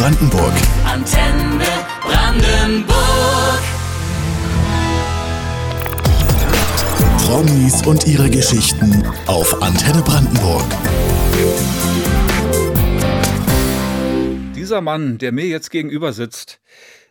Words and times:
Brandenburg. 0.00 0.54
Antenne 0.86 1.62
Brandenburg. 2.00 3.60
Promis 7.18 7.86
und 7.86 8.06
ihre 8.06 8.30
Geschichten 8.30 9.06
auf 9.26 9.62
Antenne 9.62 10.00
Brandenburg. 10.00 10.64
Dieser 14.56 14.80
Mann, 14.80 15.18
der 15.18 15.32
mir 15.32 15.44
jetzt 15.44 15.70
gegenüber 15.70 16.14
sitzt, 16.14 16.60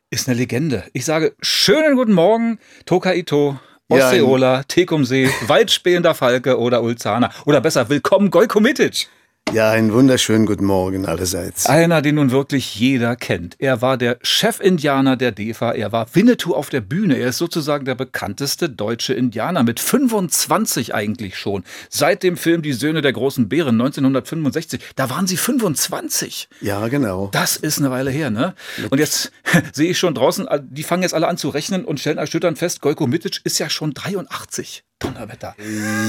ist 0.09 0.27
eine 0.27 0.39
Legende. 0.39 0.83
Ich 0.93 1.05
sage 1.05 1.35
schönen 1.41 1.95
guten 1.95 2.13
Morgen, 2.13 2.57
Toka 2.87 3.13
Ito. 3.13 3.59
Ostseeola, 3.87 4.63
Tekumsee, 4.63 5.29
Waldspähender 5.45 6.15
Falke 6.15 6.57
oder 6.59 6.81
Ulzana. 6.81 7.29
Oder 7.45 7.61
besser, 7.61 7.89
willkommen 7.89 8.31
Gojko 8.31 8.59
Mitic. 8.59 9.09
Ja, 9.51 9.71
einen 9.71 9.91
wunderschönen 9.91 10.45
guten 10.45 10.65
Morgen 10.65 11.07
allerseits. 11.07 11.65
Einer, 11.65 12.03
den 12.03 12.15
nun 12.15 12.29
wirklich 12.29 12.75
jeder 12.75 13.15
kennt. 13.15 13.55
Er 13.57 13.81
war 13.81 13.97
der 13.97 14.19
Chef-Indianer 14.21 15.17
der 15.17 15.31
DEFA. 15.31 15.71
Er 15.71 15.91
war 15.91 16.07
Winnetou 16.13 16.53
auf 16.53 16.69
der 16.69 16.81
Bühne. 16.81 17.17
Er 17.17 17.29
ist 17.29 17.39
sozusagen 17.39 17.83
der 17.83 17.95
bekannteste 17.95 18.69
deutsche 18.69 19.15
Indianer. 19.15 19.63
Mit 19.63 19.79
25 19.79 20.93
eigentlich 20.93 21.35
schon. 21.35 21.63
Seit 21.89 22.21
dem 22.21 22.37
Film 22.37 22.61
Die 22.61 22.73
Söhne 22.73 23.01
der 23.01 23.11
großen 23.11 23.49
Bären 23.49 23.81
1965. 23.81 24.81
Da 24.95 25.09
waren 25.09 25.25
sie 25.25 25.37
25. 25.37 26.47
Ja, 26.61 26.87
genau. 26.87 27.29
Das 27.31 27.55
ist 27.55 27.79
eine 27.79 27.89
Weile 27.89 28.11
her, 28.11 28.29
ne? 28.29 28.53
Und 28.91 28.99
jetzt 28.99 29.31
sehe 29.73 29.89
ich 29.89 29.97
schon 29.97 30.13
draußen, 30.13 30.47
die 30.69 30.83
fangen 30.83 31.01
jetzt 31.01 31.15
alle 31.15 31.27
an 31.27 31.37
zu 31.37 31.49
rechnen 31.49 31.85
und 31.85 31.99
stellen 31.99 32.19
erschütternd 32.19 32.59
fest, 32.59 32.81
Gojko 32.81 33.07
Mitic 33.07 33.41
ist 33.43 33.57
ja 33.57 33.67
schon 33.67 33.95
83. 33.95 34.83
Donnerwetter. 34.99 35.55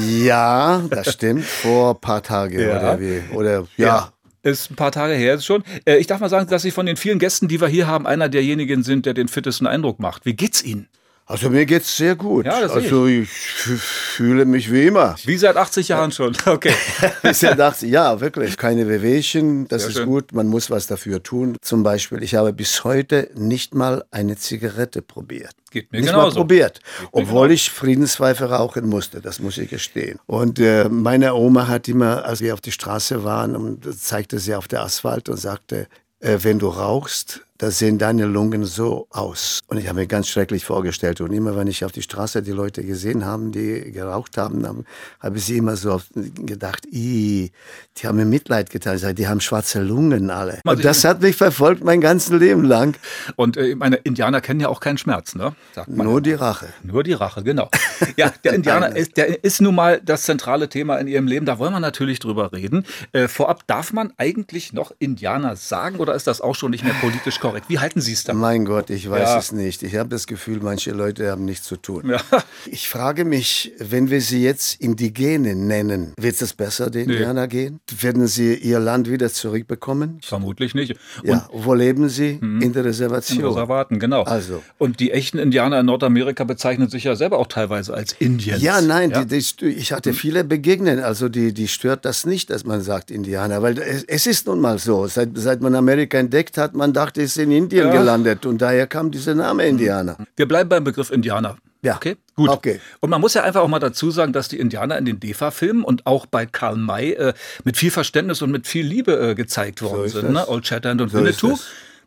Ja, 0.08 0.82
das 0.90 1.12
stimmt. 1.12 1.44
Vor 1.44 1.94
ein 1.94 2.00
paar 2.00 2.22
Tagen 2.22 2.58
Ja. 2.58 2.78
oder 2.78 3.00
wie? 3.00 3.22
Oder 3.34 3.60
ja. 3.76 3.86
Ja. 3.86 4.12
Ist 4.42 4.70
ein 4.70 4.76
paar 4.76 4.90
Tage 4.90 5.12
her 5.14 5.38
schon. 5.40 5.62
Äh, 5.84 5.96
Ich 5.98 6.06
darf 6.06 6.20
mal 6.20 6.30
sagen, 6.30 6.48
dass 6.48 6.62
Sie 6.62 6.70
von 6.70 6.86
den 6.86 6.96
vielen 6.96 7.18
Gästen, 7.18 7.46
die 7.46 7.60
wir 7.60 7.68
hier 7.68 7.86
haben, 7.86 8.06
einer 8.06 8.28
derjenigen 8.30 8.82
sind, 8.82 9.04
der 9.06 9.12
den 9.14 9.28
fittesten 9.28 9.66
Eindruck 9.66 9.98
macht. 10.00 10.24
Wie 10.24 10.32
geht's 10.34 10.62
Ihnen? 10.62 10.88
Also 11.30 11.48
mir 11.48 11.64
geht's 11.64 11.96
sehr 11.96 12.16
gut. 12.16 12.44
Ja, 12.46 12.60
das 12.60 12.72
also 12.72 13.06
ich 13.06 13.22
f- 13.28 13.80
fühle 14.16 14.44
mich 14.44 14.72
wie 14.72 14.86
immer. 14.86 15.14
Wie 15.24 15.36
seit 15.36 15.56
80 15.56 15.88
Jahren 15.88 16.10
schon. 16.12 16.36
Okay. 16.46 16.72
Ich 17.22 17.38
dachte, 17.38 17.86
ja, 17.86 18.20
wirklich, 18.20 18.56
keine 18.56 18.88
Wehwehchen, 18.88 19.68
das 19.68 19.82
Sehr 19.82 19.90
ist 19.90 19.96
schön. 19.98 20.06
gut, 20.06 20.32
man 20.32 20.48
muss 20.48 20.70
was 20.70 20.86
dafür 20.88 21.22
tun. 21.22 21.56
Zum 21.62 21.82
Beispiel, 21.84 22.22
ich 22.22 22.34
habe 22.34 22.52
bis 22.52 22.82
heute 22.84 23.30
nicht 23.34 23.74
mal 23.74 24.04
eine 24.10 24.36
Zigarette 24.36 25.02
probiert. 25.02 25.52
Geht 25.70 25.92
mir 25.92 26.00
nicht 26.00 26.08
mal 26.12 26.18
genauso. 26.18 26.40
probiert, 26.40 26.80
mir 27.02 27.08
obwohl 27.12 27.52
ich 27.52 27.70
Friedenspfeife 27.70 28.46
rauchen 28.50 28.88
musste, 28.88 29.20
das 29.20 29.38
muss 29.38 29.56
ich 29.58 29.70
gestehen. 29.70 30.18
Und 30.26 30.58
äh, 30.58 30.88
meine 30.88 31.34
Oma 31.34 31.68
hat 31.68 31.86
immer, 31.86 32.24
als 32.24 32.40
wir 32.40 32.54
auf 32.54 32.60
die 32.60 32.72
Straße 32.72 33.22
waren, 33.22 33.54
und 33.54 33.86
zeigte 33.96 34.40
sie 34.40 34.54
auf 34.56 34.66
der 34.66 34.82
Asphalt 34.82 35.28
und 35.28 35.36
sagte, 35.36 35.86
äh, 36.18 36.38
wenn 36.42 36.58
du 36.58 36.68
rauchst, 36.68 37.42
da 37.60 37.70
sehen 37.70 37.98
deine 37.98 38.24
Lungen 38.24 38.64
so 38.64 39.06
aus. 39.10 39.60
Und 39.66 39.76
ich 39.76 39.86
habe 39.86 40.00
mir 40.00 40.06
ganz 40.06 40.28
schrecklich 40.28 40.64
vorgestellt. 40.64 41.20
Und 41.20 41.30
immer, 41.30 41.56
wenn 41.56 41.66
ich 41.66 41.84
auf 41.84 41.92
die 41.92 42.00
Straße 42.00 42.42
die 42.42 42.52
Leute 42.52 42.82
gesehen 42.82 43.26
haben, 43.26 43.52
die 43.52 43.92
geraucht 43.92 44.38
haben, 44.38 44.62
dann 44.62 44.86
habe 45.20 45.36
ich 45.36 45.44
sie 45.44 45.58
immer 45.58 45.76
so 45.76 46.00
gedacht, 46.14 46.86
"Ih, 46.90 47.50
die 47.98 48.06
haben 48.06 48.16
mir 48.16 48.24
Mitleid 48.24 48.70
getan. 48.70 48.94
Ich 48.94 49.02
sage, 49.02 49.14
die 49.14 49.28
haben 49.28 49.42
schwarze 49.42 49.82
Lungen 49.82 50.30
alle. 50.30 50.60
Und 50.64 50.82
das 50.82 51.04
hat 51.04 51.20
mich 51.20 51.36
verfolgt 51.36 51.84
mein 51.84 52.00
ganzes 52.00 52.30
Leben 52.30 52.64
lang. 52.64 52.96
Und 53.36 53.58
äh, 53.58 53.74
meine 53.74 53.96
Indianer 53.96 54.40
kennen 54.40 54.60
ja 54.60 54.68
auch 54.68 54.80
keinen 54.80 54.96
Schmerz, 54.96 55.34
ne? 55.34 55.54
Nur 55.86 56.22
die 56.22 56.32
Rache. 56.32 56.68
Nur 56.82 57.02
die 57.02 57.12
Rache, 57.12 57.42
genau. 57.42 57.68
Ja, 58.16 58.32
der 58.42 58.54
Indianer 58.54 58.96
ist, 58.96 59.18
der 59.18 59.44
ist 59.44 59.60
nun 59.60 59.74
mal 59.74 60.00
das 60.02 60.22
zentrale 60.22 60.70
Thema 60.70 60.96
in 60.96 61.08
Ihrem 61.08 61.26
Leben. 61.26 61.44
Da 61.44 61.58
wollen 61.58 61.74
wir 61.74 61.80
natürlich 61.80 62.20
drüber 62.20 62.54
reden. 62.54 62.86
Äh, 63.12 63.28
vorab, 63.28 63.66
darf 63.66 63.92
man 63.92 64.14
eigentlich 64.16 64.72
noch 64.72 64.92
Indianer 64.98 65.56
sagen 65.56 65.96
oder 65.96 66.14
ist 66.14 66.26
das 66.26 66.40
auch 66.40 66.54
schon 66.54 66.70
nicht 66.70 66.84
mehr 66.84 66.94
politisch 66.94 67.38
korrekt? 67.38 67.49
Wie 67.68 67.78
halten 67.78 68.00
Sie 68.00 68.12
es 68.12 68.24
da? 68.24 68.32
Mein 68.34 68.64
Gott, 68.64 68.90
ich 68.90 69.08
weiß 69.10 69.28
Ja. 69.28 69.38
es 69.38 69.52
nicht. 69.52 69.82
Ich 69.82 69.96
habe 69.96 70.08
das 70.08 70.26
Gefühl, 70.26 70.60
manche 70.62 70.92
Leute 70.92 71.30
haben 71.30 71.44
nichts 71.44 71.66
zu 71.66 71.76
tun. 71.76 72.08
Ja. 72.10 72.20
Ich 72.66 72.88
frage 72.90 73.24
mich, 73.24 73.72
wenn 73.78 74.10
wir 74.10 74.20
sie 74.20 74.42
jetzt 74.42 74.80
Indigene 74.80 75.54
nennen, 75.54 76.12
wird 76.20 76.40
es 76.42 76.52
besser 76.52 76.90
den 76.90 77.08
Indianer 77.08 77.48
gehen? 77.48 77.80
Werden 78.00 78.26
sie 78.26 78.54
ihr 78.54 78.78
Land 78.78 79.10
wieder 79.10 79.32
zurückbekommen? 79.32 80.18
Vermutlich 80.22 80.74
nicht. 80.74 80.92
Und 81.22 81.28
Ja, 81.28 81.48
wo 81.52 81.72
leben 81.74 82.08
sie? 82.08 82.38
In 82.40 82.72
der 82.72 82.84
Reservation. 82.84 83.44
Reservaten, 83.44 83.98
genau. 83.98 84.22
Also. 84.24 84.62
Und 84.78 85.00
die 85.00 85.10
echten 85.10 85.38
Indianer 85.38 85.80
in 85.80 85.86
Nordamerika 85.86 86.44
bezeichnen 86.44 86.88
sich 86.90 87.04
ja 87.04 87.16
selber 87.16 87.38
auch 87.38 87.46
teilweise 87.46 87.94
als 87.94 88.12
Indians. 88.18 88.62
Ja, 88.62 88.80
nein, 88.80 89.10
Ja? 89.10 89.24
Die, 89.24 89.38
die, 89.42 89.66
ich 89.66 89.92
hatte 89.92 90.12
viele 90.12 90.44
Begegnen, 90.44 91.00
also 91.00 91.28
die, 91.28 91.52
die 91.54 91.68
stört 91.68 92.04
das 92.04 92.26
nicht, 92.26 92.50
dass 92.50 92.64
man 92.64 92.82
sagt 92.82 93.10
Indianer, 93.10 93.62
weil 93.62 93.78
es, 93.78 94.04
es 94.04 94.26
ist 94.26 94.46
nun 94.46 94.60
mal 94.60 94.78
so, 94.78 95.06
seit, 95.06 95.30
seit 95.34 95.60
man 95.62 95.74
Amerika 95.74 96.18
entdeckt 96.18 96.58
hat, 96.58 96.74
man 96.74 96.92
dachte, 96.92 97.22
es 97.22 97.36
ist 97.36 97.39
in 97.40 97.50
Indien 97.50 97.86
Ja. 97.88 97.92
gelandet 97.92 98.46
und 98.46 98.60
daher 98.62 98.86
kam 98.86 99.10
dieser 99.10 99.34
Name 99.34 99.66
Indianer. 99.66 100.16
Wir 100.36 100.46
bleiben 100.46 100.68
beim 100.68 100.84
Begriff 100.84 101.10
Indianer. 101.10 101.56
Ja. 101.82 101.96
Okay, 101.96 102.16
gut. 102.36 102.50
Okay. 102.50 102.78
Und 103.00 103.08
man 103.08 103.20
muss 103.22 103.32
ja 103.34 103.42
einfach 103.42 103.62
auch 103.62 103.68
mal 103.68 103.78
dazu 103.78 104.10
sagen, 104.10 104.32
dass 104.34 104.48
die 104.48 104.58
Indianer 104.58 104.98
in 104.98 105.06
den 105.06 105.18
DEFA-Filmen 105.18 105.82
und 105.82 106.04
auch 106.06 106.26
bei 106.26 106.44
Karl 106.44 106.76
May 106.76 107.12
äh, 107.12 107.32
mit 107.64 107.78
viel 107.78 107.90
Verständnis 107.90 108.42
und 108.42 108.50
mit 108.50 108.66
viel 108.66 108.84
Liebe 108.86 109.18
äh, 109.30 109.34
gezeigt 109.34 109.80
worden 109.80 110.04
ist 110.04 110.12
sind. 110.12 110.30
Ne? 110.32 110.46
Old 110.46 110.66
Shatterhand 110.66 111.00
und 111.00 111.08
So 111.10 111.18
Winnetou. 111.18 111.56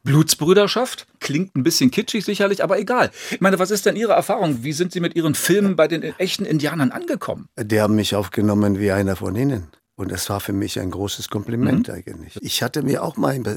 Blutsbrüderschaft 0.03 1.07
klingt 1.19 1.55
ein 1.55 1.63
bisschen 1.63 1.89
kitschig 1.89 2.23
sicherlich, 2.25 2.63
aber 2.63 2.77
egal. 2.77 3.09
Ich 3.31 3.41
meine, 3.41 3.57
was 3.57 3.71
ist 3.71 3.85
denn 3.85 3.95
Ihre 3.95 4.13
Erfahrung? 4.13 4.59
Wie 4.63 4.73
sind 4.73 4.91
Sie 4.91 4.99
mit 4.99 5.15
Ihren 5.15 5.33
Filmen 5.33 5.75
bei 5.75 5.87
den 5.87 6.03
echten 6.19 6.45
Indianern 6.45 6.91
angekommen? 6.91 7.47
Die 7.59 7.81
haben 7.81 7.95
mich 7.95 8.13
aufgenommen 8.15 8.79
wie 8.79 8.91
einer 8.91 9.15
von 9.15 9.35
ihnen. 9.35 9.67
Und 9.95 10.11
das 10.11 10.29
war 10.29 10.39
für 10.39 10.53
mich 10.53 10.79
ein 10.79 10.89
großes 10.91 11.29
Kompliment 11.29 11.87
Mhm. 11.87 11.93
eigentlich. 11.93 12.37
Ich 12.41 12.63
hatte 12.63 12.81
mir 12.81 13.03
auch 13.03 13.15
mal 13.17 13.35
immer, 13.35 13.55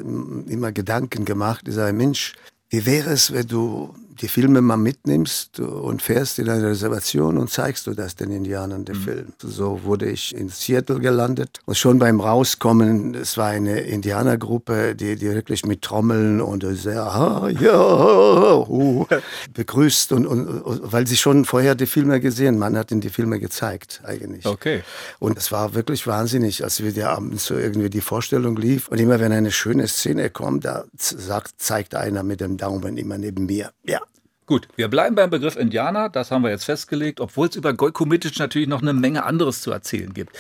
immer 0.49 0.73
Gedanken 0.73 1.25
gemacht, 1.25 1.67
ich 1.67 1.75
sage, 1.75 1.93
Mensch, 1.95 2.35
wie 2.69 2.85
wäre 2.85 3.11
es, 3.11 3.33
wenn 3.33 3.47
du 3.47 3.95
die 4.21 4.29
Filme 4.29 4.61
mal 4.61 4.77
mitnimmst 4.77 5.61
und 5.61 6.03
fährst 6.03 6.39
in 6.39 6.49
eine 6.49 6.69
Reservation 6.69 7.39
und 7.39 7.51
zeigst 7.51 7.87
du 7.87 7.95
das 7.95 8.15
den 8.17 8.31
Indianern, 8.31 8.81
Mhm. 8.81 8.85
den 8.85 8.95
Film. 8.95 9.27
So 9.43 9.83
wurde 9.85 10.07
ich 10.11 10.35
in 10.35 10.49
Seattle 10.49 11.01
gelandet. 11.01 11.61
Und 11.65 11.77
schon 11.77 11.99
beim 11.99 12.21
Rauskommen, 12.21 13.15
es 13.15 13.37
war 13.37 13.49
eine 13.49 13.81
Indianergruppe, 13.81 14.95
die, 14.95 15.17
die 15.17 15.31
wirklich 15.31 15.65
mit 15.65 15.83
Trommeln 15.83 16.41
und 16.41 16.65
sehr, 16.77 17.03
ah, 17.03 17.49
ja, 17.49 18.57
uh, 18.69 19.07
begrüßt. 19.55 20.13
Und, 20.13 20.27
und, 20.27 20.47
und, 20.49 20.93
weil 20.93 21.07
sie 21.07 21.17
schon 21.17 21.45
vorher 21.45 21.75
die 21.75 21.87
Filme 21.87 22.21
gesehen, 22.21 22.59
man 22.59 22.77
hat 22.77 22.91
ihnen 22.91 23.01
die 23.01 23.11
Filme 23.11 23.39
gezeigt 23.39 24.01
eigentlich. 24.05 24.47
Okay. 24.47 24.83
Und 25.19 25.39
es 25.39 25.53
war 25.53 25.75
wirklich 25.75 26.07
wahnsinnig, 26.07 26.65
als 26.65 26.83
wir 26.83 26.93
da 26.93 27.15
abends 27.15 27.47
so 27.47 27.57
irgendwie 27.57 27.91
die 27.91 28.01
Vorstellung 28.01 28.57
lief. 28.57 28.89
Und 28.89 28.99
immer 28.99 29.21
wenn 29.21 29.33
eine 29.33 29.51
schöne 29.51 29.87
Szene 29.89 30.31
kommt, 30.31 30.65
da 30.65 30.85
sagt, 30.99 31.55
zeigt 31.59 31.95
einer 31.95 32.23
mit 32.23 32.41
dem 32.41 32.57
Daumen 32.57 32.97
immer 32.97 33.19
neben 33.19 33.47
mir. 33.47 33.71
Ja. 33.85 34.01
Gut, 34.47 34.69
wir 34.77 34.87
bleiben 34.87 35.17
beim 35.17 35.29
Begriff 35.29 35.57
Indianer, 35.57 36.09
das 36.09 36.31
haben 36.31 36.43
wir 36.43 36.51
jetzt 36.51 36.65
festgelegt, 36.65 37.21
obwohl 37.21 37.49
es 37.49 37.57
über 37.57 37.75
Gojko 37.75 38.07
Mitic 38.07 38.39
natürlich 38.39 38.69
noch 38.69 38.81
eine 38.81 38.93
Menge 38.93 39.25
anderes 39.25 39.61
zu 39.61 39.73
erzählen 39.73 40.15
gibt. 40.15 40.37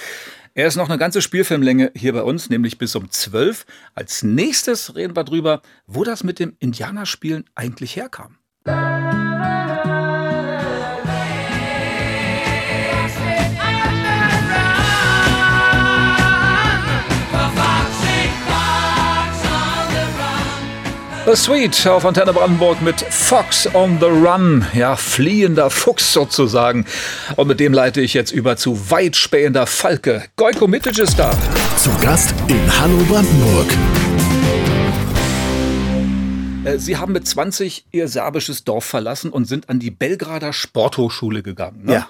Er 0.55 0.69
ist 0.69 0.77
noch 0.77 0.89
eine 0.89 0.97
ganze 0.97 1.21
Spielfilmlänge 1.21 1.91
hier 1.94 2.12
bei 2.12 2.22
uns, 2.22 2.49
nämlich 2.49 2.78
bis 2.78 2.94
um 2.94 3.11
12. 3.11 3.67
Als 3.94 4.22
nächstes 4.22 4.94
reden 4.94 5.17
wir 5.17 5.25
drüber, 5.25 5.61
wo 5.89 6.05
das 6.05 6.22
mit 6.22 6.39
dem 6.39 6.55
Indianerspielen 6.61 7.44
eigentlich 7.56 7.97
herkam. 7.97 8.39
The 21.26 21.34
Sweet 21.34 21.88
auf 21.88 22.06
Antenne 22.06 22.32
Brandenburg 22.32 22.81
mit 22.82 23.00
Fox 23.00 23.69
on 23.75 23.98
the 23.98 24.06
Run. 24.06 24.64
Ja, 24.75 24.94
fliehender 24.94 25.70
Fuchs 25.70 26.12
sozusagen. 26.12 26.87
Und 27.34 27.48
mit 27.48 27.59
dem 27.59 27.72
leite 27.72 28.00
ich 28.00 28.14
jetzt 28.14 28.31
über 28.31 28.56
zu 28.56 28.92
weitspähender 28.92 29.66
Falke. 29.66 30.22
Gojko 30.37 30.69
Mitic 30.69 30.98
ist 30.98 31.19
da. 31.19 31.37
Zu 31.78 31.91
Gast 32.00 32.32
in 32.47 32.81
Hallo 32.81 32.98
Brandenburg. 33.09 33.66
Äh, 36.64 36.78
Sie 36.78 36.96
haben 36.96 37.12
mit 37.12 37.26
20 37.26 37.87
Ihr 37.90 38.06
serbisches 38.06 38.62
Dorf 38.62 38.84
verlassen 38.84 39.31
und 39.31 39.46
sind 39.46 39.69
an 39.69 39.81
die 39.81 39.90
Belgrader 39.90 40.52
Sporthochschule 40.52 41.43
gegangen. 41.43 41.87
Ne? 41.87 41.93
Ja. 41.93 42.08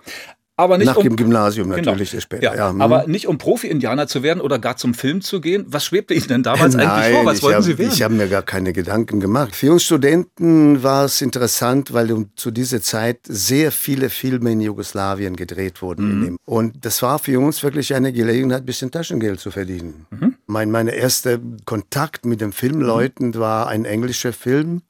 Aber 0.58 0.79
nicht 0.79 0.87
Nach 0.87 0.97
um, 0.97 1.03
dem 1.05 1.17
Gymnasium 1.17 1.69
Genau. 1.70 1.93
natürlich 1.93 2.19
später. 2.23 2.43
Ja, 2.43 2.55
Ja, 2.55 2.70
hm. 2.70 2.81
aber 2.81 3.06
nicht 3.06 3.26
um 3.26 3.37
Profi-Indianer 3.37 4.06
zu 4.06 4.23
werden 4.23 4.41
oder 4.41 4.58
gar 4.58 4.76
zum 4.79 4.94
Film 4.94 5.20
zu 5.20 5.43
gehen. 5.43 5.67
Was 5.69 5.85
schwebte 5.85 6.14
Ihnen 6.14 6.29
denn 6.29 6.43
damals 6.43 6.75
eigentlich 6.76 7.14
vor? 7.14 7.26
Was 7.26 7.43
wollten 7.43 7.56
hab, 7.56 7.64
Sie 7.64 7.79
werden? 7.79 7.93
Ich 7.93 8.03
habe 8.03 8.14
mir 8.14 8.26
gar 8.29 8.43
keine 8.43 8.73
Gedanken 8.73 9.20
gemacht. 9.20 9.55
Für 9.55 9.73
uns 9.73 9.82
Studenten 9.85 10.82
war 10.82 11.05
es 11.05 11.20
interessant, 11.20 11.93
weil 11.93 12.26
zu 12.37 12.50
dieser 12.50 12.81
Zeit 12.81 13.19
sehr 13.29 13.70
viele 13.70 14.08
Filme 14.08 14.53
in 14.53 14.61
Jugoslawien 14.62 15.37
gedreht 15.37 15.82
wurden. 15.82 16.20
Mhm. 16.20 16.37
Und 16.47 16.87
das 16.87 17.03
war 17.03 17.19
für 17.19 17.38
uns 17.38 17.62
wirklich 17.62 17.94
eine 17.94 18.12
Gelegenheit, 18.12 18.62
ein 18.62 18.67
bisschen 18.67 18.91
Taschengeld 18.91 19.41
zu 19.41 19.50
verdienen. 19.50 20.06
Mhm. 20.11 20.37
Mein 20.47 20.70
meine 20.70 20.94
erste 20.94 21.38
Kontakt 21.67 22.25
mit 22.25 22.41
den 22.41 22.53
Filmleuten 22.53 23.35
war 23.35 23.69
ein 23.69 23.85
englischer 23.85 24.32
Film. 24.32 24.81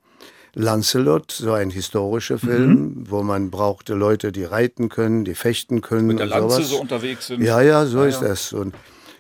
Lancelot, 0.59 1.33
so 1.33 1.53
ein 1.53 1.69
historischer 1.71 2.37
Mhm. 2.37 2.39
Film, 2.39 3.05
wo 3.11 3.23
man 3.23 3.51
brauchte 3.51 3.93
Leute, 3.95 4.33
die 4.33 4.45
reiten 4.45 4.89
können, 4.89 5.25
die 5.27 5.35
fechten 5.35 5.83
können. 5.83 6.07
Mit 6.07 6.19
der 6.19 6.25
und 6.27 6.31
Lanze 6.31 6.57
sowas. 6.57 6.69
so 6.71 6.81
unterwegs 6.81 7.27
sind. 7.27 7.43
Ja, 7.43 7.61
ja, 7.61 7.85
so 7.85 8.03
ist 8.05 8.21
das. 8.23 8.53
Und 8.55 8.75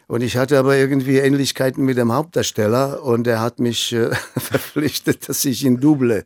Und 0.09 0.23
ich 0.23 0.37
hatte 0.37 0.57
aber 0.57 0.77
irgendwie 0.77 1.19
Ähnlichkeiten 1.19 1.85
mit 1.85 1.99
dem 1.99 2.13
Hauptdarsteller 2.13 3.03
und 3.03 3.27
er 3.27 3.41
hat 3.41 3.59
mich 3.59 3.93
äh, 3.93 4.11
verpflichtet, 4.37 5.29
dass 5.29 5.45
ich 5.45 5.65
ihn 5.65 5.81
double. 5.81 6.25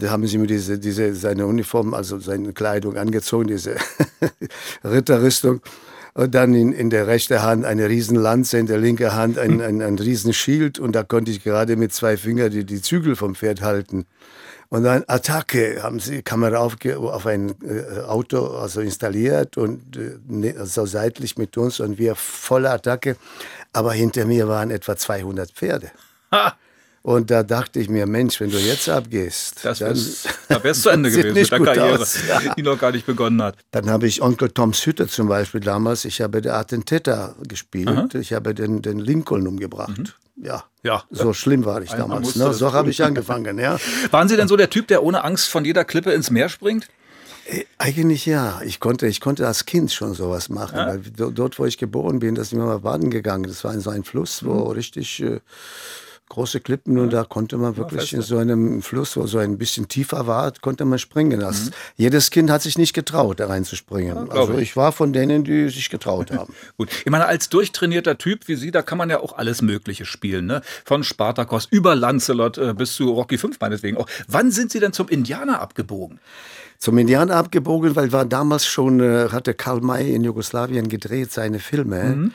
Da 0.00 0.10
haben 0.10 0.26
sie 0.26 0.36
mir 0.36 0.48
diese, 0.48 0.80
diese, 0.80 1.14
seine 1.14 1.46
Uniform, 1.46 1.94
also 1.94 2.18
seine 2.18 2.52
Kleidung 2.52 2.96
angezogen, 2.96 3.46
diese 3.46 3.76
Ritterrüstung. 4.84 5.60
Und 6.12 6.34
dann 6.34 6.54
in, 6.54 6.72
in 6.72 6.90
der 6.90 7.06
rechten 7.06 7.40
Hand 7.40 7.64
eine 7.64 7.88
Riesenlanze, 7.88 8.58
in 8.58 8.66
der 8.66 8.78
linken 8.78 9.12
Hand 9.14 9.38
ein, 9.38 9.60
ein, 9.60 9.80
ein 9.80 9.96
Riesenschild. 9.98 10.80
Und 10.80 10.92
da 10.96 11.04
konnte 11.04 11.30
ich 11.30 11.44
gerade 11.44 11.76
mit 11.76 11.92
zwei 11.92 12.16
Fingern 12.16 12.50
die, 12.50 12.64
die 12.64 12.82
Zügel 12.82 13.14
vom 13.14 13.36
Pferd 13.36 13.62
halten. 13.62 14.06
Und 14.70 14.84
dann 14.84 15.02
Attacke, 15.08 15.82
haben 15.82 15.98
sie 15.98 16.22
Kamera 16.22 16.58
auf, 16.58 16.76
auf 16.84 17.26
ein 17.26 17.56
äh, 17.62 18.02
Auto 18.02 18.56
also 18.56 18.80
installiert 18.80 19.56
und 19.56 19.96
äh, 19.96 20.16
ne, 20.28 20.64
so 20.64 20.86
seitlich 20.86 21.36
mit 21.36 21.56
uns 21.56 21.80
und 21.80 21.98
wir 21.98 22.14
volle 22.14 22.70
Attacke. 22.70 23.16
Aber 23.72 23.92
hinter 23.92 24.24
mir 24.26 24.46
waren 24.46 24.70
etwa 24.70 24.96
200 24.96 25.50
Pferde. 25.50 25.90
Und 27.02 27.30
da 27.30 27.42
dachte 27.42 27.80
ich 27.80 27.88
mir, 27.88 28.06
Mensch, 28.06 28.40
wenn 28.40 28.50
du 28.50 28.58
jetzt 28.58 28.88
abgehst, 28.88 29.64
Das 29.64 29.78
dann, 29.78 29.98
da 30.48 30.62
wär's 30.62 30.82
zu 30.82 30.90
Ende 30.90 31.10
gewesen 31.10 31.34
mit 31.36 31.50
der 31.50 31.60
Karriere, 31.74 31.98
aus, 32.02 32.18
ja. 32.28 32.54
die 32.54 32.62
noch 32.62 32.78
gar 32.78 32.92
nicht 32.92 33.06
begonnen 33.06 33.40
hat. 33.42 33.56
dann 33.70 33.88
habe 33.88 34.06
ich 34.06 34.20
Onkel 34.20 34.50
Toms 34.50 34.84
Hütte 34.84 35.06
zum 35.08 35.26
Beispiel 35.26 35.60
damals, 35.62 36.04
ich 36.04 36.20
habe 36.20 36.42
den 36.42 36.52
Attentäter 36.52 37.34
gespielt, 37.48 38.14
ich 38.14 38.34
habe 38.34 38.54
den, 38.54 38.82
den 38.82 38.98
Lincoln 38.98 39.46
umgebracht. 39.48 40.14
Ja. 40.42 40.64
Ja. 40.82 41.04
So 41.10 41.32
schlimm 41.32 41.64
war 41.64 41.80
ich 41.82 41.90
Einmal 41.92 42.08
damals. 42.20 42.36
Ne? 42.36 42.52
So 42.54 42.72
habe 42.72 42.90
ich 42.90 43.02
angefangen, 43.02 43.58
ja. 43.58 43.78
Waren 44.10 44.28
Sie 44.28 44.36
denn 44.36 44.48
so 44.48 44.56
der 44.56 44.68
Typ, 44.70 44.86
der 44.88 45.02
ohne 45.02 45.24
Angst 45.24 45.48
von 45.48 45.64
jeder 45.64 45.84
Klippe 45.84 46.12
ins 46.12 46.30
Meer 46.30 46.48
springt? 46.50 46.86
Äh, 47.46 47.64
Eigentlich 47.78 48.24
ja. 48.26 48.60
Ich 48.64 48.78
konnte, 48.80 49.06
ich 49.06 49.20
konnte 49.20 49.46
als 49.46 49.64
Kind 49.66 49.92
schon 49.92 50.14
sowas 50.14 50.48
machen. 50.48 50.76
Weil 50.78 50.98
do- 51.00 51.30
dort, 51.30 51.58
wo 51.58 51.64
ich 51.66 51.76
geboren 51.78 52.18
bin, 52.20 52.34
da 52.34 52.44
sind 52.44 52.58
wir 52.58 52.64
mal 52.66 52.78
baden 52.80 53.10
gegangen. 53.10 53.44
Das 53.44 53.64
war 53.64 53.72
in 53.74 53.80
so 53.80 53.90
ein 53.90 54.04
Fluss, 54.04 54.42
wo 54.44 54.52
Mhm. 54.66 54.70
richtig 54.72 55.22
äh, 55.22 55.40
große 56.30 56.60
Klippen 56.60 56.98
und 56.98 57.12
da 57.12 57.24
konnte 57.24 57.58
man 57.58 57.76
wirklich 57.76 58.14
in 58.14 58.22
so 58.22 58.38
einem 58.38 58.80
Fluss, 58.80 59.16
wo 59.18 59.26
so 59.26 59.36
ein 59.38 59.58
bisschen 59.58 59.88
tiefer 59.88 60.26
war, 60.26 60.50
konnte 60.62 60.86
man 60.86 60.98
springen. 60.98 61.40
Das, 61.40 61.70
Jedes 61.96 62.30
Kind 62.30 62.50
hat 62.50 62.62
sich 62.62 62.78
nicht 62.78 62.94
getraut, 62.94 63.38
da 63.40 63.48
reinzuspringen. 63.48 64.30
also 64.30 64.54
Mhm. 64.54 64.58
ich. 64.60 64.76
war 64.76 64.92
von 64.92 65.12
denen, 65.12 65.44
die 65.44 65.68
sich 65.68 65.90
getraut 65.90 66.30
haben. 66.32 66.54
Gut, 66.78 66.88
ich 67.04 67.10
meine, 67.10 67.26
als 67.26 67.50
durchtrainierter 67.50 68.16
Typ 68.16 68.48
wie 68.48 68.54
Sie, 68.56 68.70
da 68.70 68.80
kann 68.80 68.96
man 68.96 69.10
ja 69.10 69.20
auch 69.20 69.36
alles 69.36 69.60
Mögliche 69.60 70.06
spielen, 70.06 70.46
ne? 70.46 70.62
Von 70.86 71.04
Spartacus 71.04 71.66
über 71.70 71.94
Lancelot 71.94 72.56
äh, 72.58 72.72
bis 72.72 72.94
zu 72.94 73.10
Rocky 73.10 73.36
5 73.36 73.60
meinetwegen 73.60 73.98
auch. 73.98 74.06
Wann 74.26 74.50
sind 74.50 74.72
Sie 74.72 74.80
denn 74.80 74.92
zum 74.94 75.08
Indianer 75.08 75.60
abgebogen? 75.60 76.18
Zum 76.78 76.96
Indianer 76.96 77.36
abgebogen, 77.36 77.94
weil 77.94 78.10
war 78.12 78.24
damals 78.24 78.64
schon, 78.64 79.00
äh, 79.00 79.28
hatte 79.30 79.52
Karl 79.52 79.80
May 79.82 80.14
in 80.14 80.24
Jugoslawien 80.24 80.88
gedreht, 80.88 81.30
seine 81.30 81.58
Filme. 81.58 82.30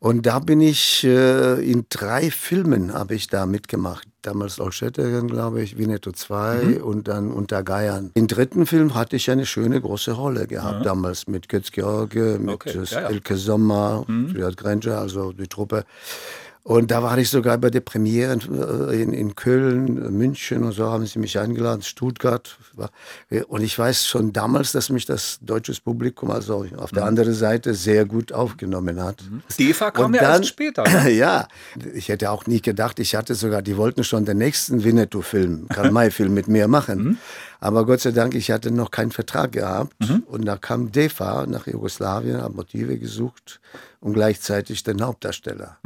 Und 0.00 0.26
da 0.26 0.38
bin 0.38 0.60
ich 0.60 1.02
äh, 1.02 1.60
in 1.60 1.86
drei 1.88 2.30
Filmen 2.30 2.94
habe 2.94 3.16
ich 3.16 3.26
da 3.26 3.46
mitgemacht. 3.46 4.06
Damals 4.22 4.60
Olschetterin, 4.60 5.26
glaube 5.26 5.60
ich, 5.62 5.76
Winnetou 5.76 6.12
2 6.12 6.82
und 6.82 7.08
dann 7.08 7.32
Unter 7.32 7.64
Geiern. 7.64 8.10
Im 8.14 8.28
dritten 8.28 8.66
Film 8.66 8.94
hatte 8.94 9.16
ich 9.16 9.30
eine 9.30 9.46
schöne 9.46 9.80
große 9.80 10.12
Rolle 10.12 10.46
gehabt, 10.46 10.86
damals 10.86 11.26
mit 11.26 11.48
Götz 11.48 11.72
George, 11.72 12.38
mit 12.40 12.54
Okay, 12.54 12.70
äh, 12.70 12.84
ja, 12.84 13.00
ja. 13.00 13.08
Elke 13.08 13.36
Sommer, 13.36 14.04
Stuart 14.30 14.56
Granger, 14.56 14.98
also 14.98 15.32
die 15.32 15.48
Truppe. 15.48 15.84
Und 16.68 16.90
da 16.90 17.02
war 17.02 17.16
ich 17.16 17.30
sogar 17.30 17.56
bei 17.56 17.70
der 17.70 17.80
Premiere 17.80 18.34
äh, 18.90 19.02
in, 19.02 19.14
in 19.14 19.34
Köln, 19.34 20.14
München 20.14 20.64
und 20.64 20.72
so 20.72 20.84
haben 20.84 21.06
sie 21.06 21.18
mich 21.18 21.38
eingeladen, 21.38 21.80
Stuttgart. 21.80 22.58
Und 23.48 23.62
ich 23.62 23.78
weiß 23.78 24.06
schon 24.06 24.34
damals, 24.34 24.72
dass 24.72 24.90
mich 24.90 25.06
das 25.06 25.38
deutsche 25.40 25.72
Publikum, 25.82 26.30
also 26.30 26.66
auf 26.76 26.90
der 26.90 27.06
anderen 27.06 27.32
Seite, 27.32 27.72
sehr 27.72 28.04
gut 28.04 28.34
aufgenommen 28.34 29.02
hat. 29.02 29.16
DEFA 29.58 29.92
kam 29.92 30.06
Und 30.06 30.14
ja 30.16 30.20
dann, 30.20 30.42
erst 30.42 30.48
später. 30.50 30.84
Ne? 30.88 31.10
ja, 31.12 31.48
ich 31.94 32.10
hätte 32.10 32.30
auch 32.30 32.46
nie 32.46 32.60
gedacht, 32.60 32.98
ich 32.98 33.14
hatte 33.14 33.34
sogar, 33.34 33.62
die 33.62 33.78
wollten 33.78 34.04
schon 34.04 34.26
den 34.26 34.36
nächsten 34.36 34.84
Winnetou-Film, 34.84 35.68
Karl-May-Film 35.68 36.34
mit 36.34 36.48
mir 36.48 36.68
machen. 36.68 37.18
Aber 37.60 37.86
Gott 37.86 38.00
sei 38.00 38.10
Dank, 38.10 38.34
ich 38.34 38.50
hatte 38.50 38.70
noch 38.70 38.90
keinen 38.90 39.10
Vertrag 39.10 39.52
gehabt. 39.52 39.94
Und 40.26 40.44
da 40.44 40.56
kam 40.58 40.92
DEFA 40.92 41.46
nach 41.46 41.66
Jugoslawien, 41.66 42.42
hat 42.42 42.54
Motive 42.54 42.98
gesucht 42.98 43.58
und 44.00 44.12
gleichzeitig 44.12 44.82
den 44.82 45.00
Hauptdarsteller. 45.00 45.78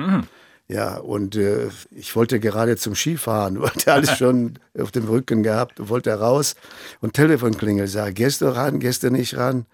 Ja, 0.69 0.97
und 0.97 1.37
äh, 1.37 1.69
ich 1.91 2.17
wollte 2.17 2.41
gerade 2.41 2.77
zum 2.77 2.95
Skifahren, 2.95 3.61
wollte 3.61 3.93
alles 3.93 4.17
schon 4.17 4.59
auf 4.79 4.91
dem 4.91 5.07
Rücken 5.09 5.43
gehabt, 5.43 5.89
wollte 5.89 6.13
raus 6.13 6.55
und 7.01 7.15
Telefon 7.15 7.57
klingelt, 7.57 7.91
sage, 7.91 8.15
gehst 8.15 8.41
du 8.41 8.47
ran, 8.47 8.81
gehst 8.81 9.03
du 9.03 9.11
nicht 9.11 9.37
ran? 9.37 9.67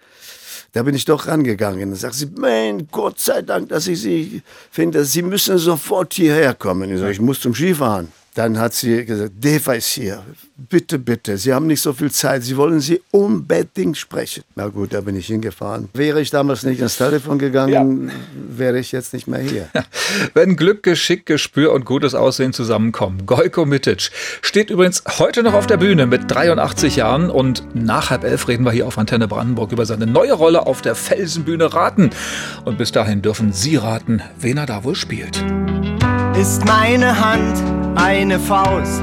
Da 0.72 0.82
bin 0.82 0.94
ich 0.94 1.04
doch 1.06 1.26
rangegangen. 1.26 1.90
Dann 1.90 1.98
sagt 1.98 2.14
sie, 2.14 2.26
mein 2.36 2.88
Gott 2.88 3.18
sei 3.20 3.42
Dank, 3.42 3.70
dass 3.70 3.86
ich 3.86 4.00
Sie 4.02 4.42
finde, 4.70 5.04
Sie 5.04 5.22
müssen 5.22 5.56
sofort 5.56 6.12
hierher 6.12 6.54
kommen. 6.54 6.90
Ich 6.92 6.98
sage, 6.98 7.12
ich 7.12 7.20
muss 7.20 7.40
zum 7.40 7.54
Skifahren. 7.54 8.12
Dann 8.38 8.56
hat 8.60 8.72
sie 8.72 9.04
gesagt, 9.04 9.32
Deva 9.34 9.72
ist 9.72 9.88
hier. 9.88 10.22
Bitte, 10.56 11.00
bitte, 11.00 11.36
Sie 11.36 11.52
haben 11.52 11.66
nicht 11.66 11.80
so 11.80 11.92
viel 11.92 12.12
Zeit. 12.12 12.44
Sie 12.44 12.56
wollen 12.56 12.78
Sie 12.78 13.00
unbedingt 13.10 13.96
sprechen. 13.98 14.44
Na 14.54 14.68
gut, 14.68 14.94
da 14.94 15.00
bin 15.00 15.16
ich 15.16 15.26
hingefahren. 15.26 15.88
Wäre 15.92 16.20
ich 16.20 16.30
damals 16.30 16.62
nicht 16.62 16.80
ins 16.80 16.96
Telefon 16.96 17.40
gegangen, 17.40 18.12
wäre 18.48 18.78
ich 18.78 18.92
jetzt 18.92 19.12
nicht 19.12 19.26
mehr 19.26 19.40
hier. 19.40 19.68
Wenn 20.34 20.54
Glück, 20.54 20.84
Geschick, 20.84 21.26
Gespür 21.26 21.72
und 21.72 21.84
gutes 21.84 22.14
Aussehen 22.14 22.52
zusammenkommen. 22.52 23.26
Gojko 23.26 23.66
Mitic 23.66 24.10
steht 24.40 24.70
übrigens 24.70 25.02
heute 25.18 25.42
noch 25.42 25.54
auf 25.54 25.66
der 25.66 25.78
Bühne 25.78 26.06
mit 26.06 26.30
83 26.30 26.94
Jahren 26.94 27.30
und 27.30 27.64
nach 27.74 28.10
halb 28.10 28.22
elf 28.22 28.46
reden 28.46 28.62
wir 28.62 28.70
hier 28.70 28.86
auf 28.86 28.98
Antenne 28.98 29.26
Brandenburg 29.26 29.72
über 29.72 29.84
seine 29.84 30.06
neue 30.06 30.34
Rolle 30.34 30.64
auf 30.64 30.80
der 30.80 30.94
Felsenbühne 30.94 31.74
raten. 31.74 32.10
Und 32.64 32.78
bis 32.78 32.92
dahin 32.92 33.20
dürfen 33.20 33.52
Sie 33.52 33.74
raten, 33.74 34.22
wen 34.38 34.58
er 34.58 34.66
da 34.66 34.84
wohl 34.84 34.94
spielt. 34.94 35.44
Ist 36.36 36.64
meine 36.66 37.18
Hand 37.18 37.87
eine 37.98 38.38
Faust, 38.38 39.02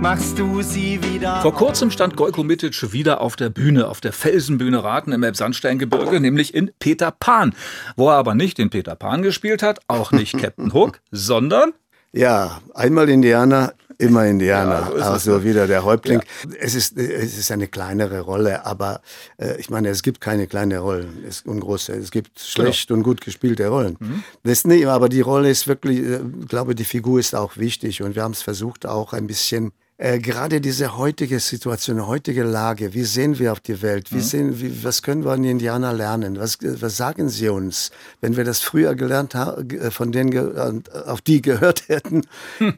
machst 0.00 0.38
du 0.38 0.62
sie 0.62 1.02
wieder. 1.02 1.42
Vor 1.42 1.52
kurzem 1.54 1.90
stand 1.90 2.16
Gojko 2.16 2.44
Mitic 2.44 2.92
wieder 2.92 3.20
auf 3.20 3.34
der 3.34 3.50
Bühne, 3.50 3.88
auf 3.88 4.00
der 4.00 4.12
Felsenbühne 4.12 4.84
Raten 4.84 5.10
im 5.10 5.24
Elbsandsteingebirge, 5.24 6.20
nämlich 6.20 6.54
in 6.54 6.70
Peter 6.78 7.10
Pan. 7.10 7.52
Wo 7.96 8.08
er 8.08 8.14
aber 8.14 8.36
nicht 8.36 8.58
den 8.58 8.70
Peter 8.70 8.94
Pan 8.94 9.22
gespielt 9.22 9.60
hat, 9.62 9.80
auch 9.88 10.12
nicht 10.12 10.38
Captain 10.38 10.72
Hook, 10.72 11.00
sondern 11.10 11.72
Ja, 12.12 12.60
einmal 12.74 13.08
Indianer, 13.08 13.74
immer 13.98 14.26
Indianer. 14.26 14.80
Ja, 14.80 14.86
so 14.86 14.94
ist 14.94 15.02
es, 15.02 15.08
also 15.08 15.44
wieder 15.44 15.66
der 15.66 15.84
Häuptling. 15.84 16.22
Es, 16.58 16.74
ist, 16.74 16.96
es 16.96 17.36
ist 17.36 17.50
eine 17.50 17.68
kleinere 17.68 18.20
Rolle, 18.20 18.64
aber 18.64 19.02
äh, 19.38 19.60
ich 19.60 19.70
meine, 19.70 19.88
es 19.88 20.02
gibt 20.02 20.20
keine 20.20 20.46
kleine 20.46 20.78
Rollen 20.78 21.24
es, 21.28 21.42
und 21.42 21.60
große. 21.60 21.92
Es 21.92 22.10
gibt 22.10 22.38
schlecht 22.38 22.90
und 22.90 23.02
gut 23.02 23.20
gespielte 23.20 23.68
Rollen. 23.68 23.98
Das 24.44 24.64
nicht, 24.64 24.86
aber 24.86 25.08
die 25.08 25.20
Rolle 25.20 25.50
ist 25.50 25.68
wirklich, 25.68 25.98
äh, 25.98 26.20
ich 26.40 26.48
glaube, 26.48 26.74
die 26.74 26.84
Figur 26.84 27.20
ist 27.20 27.34
auch 27.34 27.56
wichtig 27.56 28.02
und 28.02 28.14
wir 28.14 28.22
haben 28.22 28.32
es 28.32 28.42
versucht 28.42 28.86
auch 28.86 29.12
ein 29.12 29.26
bisschen 29.26 29.72
äh, 30.00 30.20
gerade 30.20 30.60
diese 30.60 30.96
heutige 30.96 31.40
Situation, 31.40 32.06
heutige 32.06 32.44
Lage, 32.44 32.94
wie 32.94 33.02
sehen 33.02 33.40
wir 33.40 33.50
auf 33.50 33.58
die 33.58 33.82
Welt? 33.82 34.12
Wie 34.12 34.20
sehen, 34.20 34.60
wie, 34.60 34.84
was 34.84 35.02
können 35.02 35.24
wir 35.24 35.32
an 35.32 35.42
die 35.42 35.50
Indianer 35.50 35.92
lernen? 35.92 36.38
Was, 36.38 36.58
was 36.62 36.96
sagen 36.96 37.28
sie 37.28 37.48
uns? 37.48 37.90
Wenn 38.20 38.36
wir 38.36 38.44
das 38.44 38.60
früher 38.60 38.94
gelernt 38.94 39.34
haben, 39.34 39.68
von 39.90 40.12
denen 40.12 40.32
äh, 40.32 40.98
auf 41.06 41.20
die 41.20 41.42
gehört 41.42 41.88
hätten, 41.88 42.22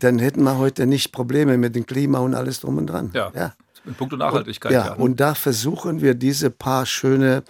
dann 0.01 0.19
hätten 0.19 0.43
wir 0.45 0.57
heute 0.57 0.87
nicht 0.87 1.13
Probleme 1.13 1.59
mit 1.59 1.77
dem 1.77 1.85
Klima 1.85 2.21
und 2.21 2.35
alles 2.35 2.61
drum 2.61 2.79
und 2.79 2.87
dran. 2.87 3.11
ja, 3.13 3.31
ja. 3.35 3.53
in 3.85 3.95
puncto 3.95 4.17
Nachhaltigkeit. 4.17 4.73
Ja, 4.73 4.95
und 4.95 5.21
da 5.21 5.35
versuchen 5.35 6.01
wir 6.01 6.15
diese 6.15 6.51
paar 6.51 6.87
schöne 6.87 7.43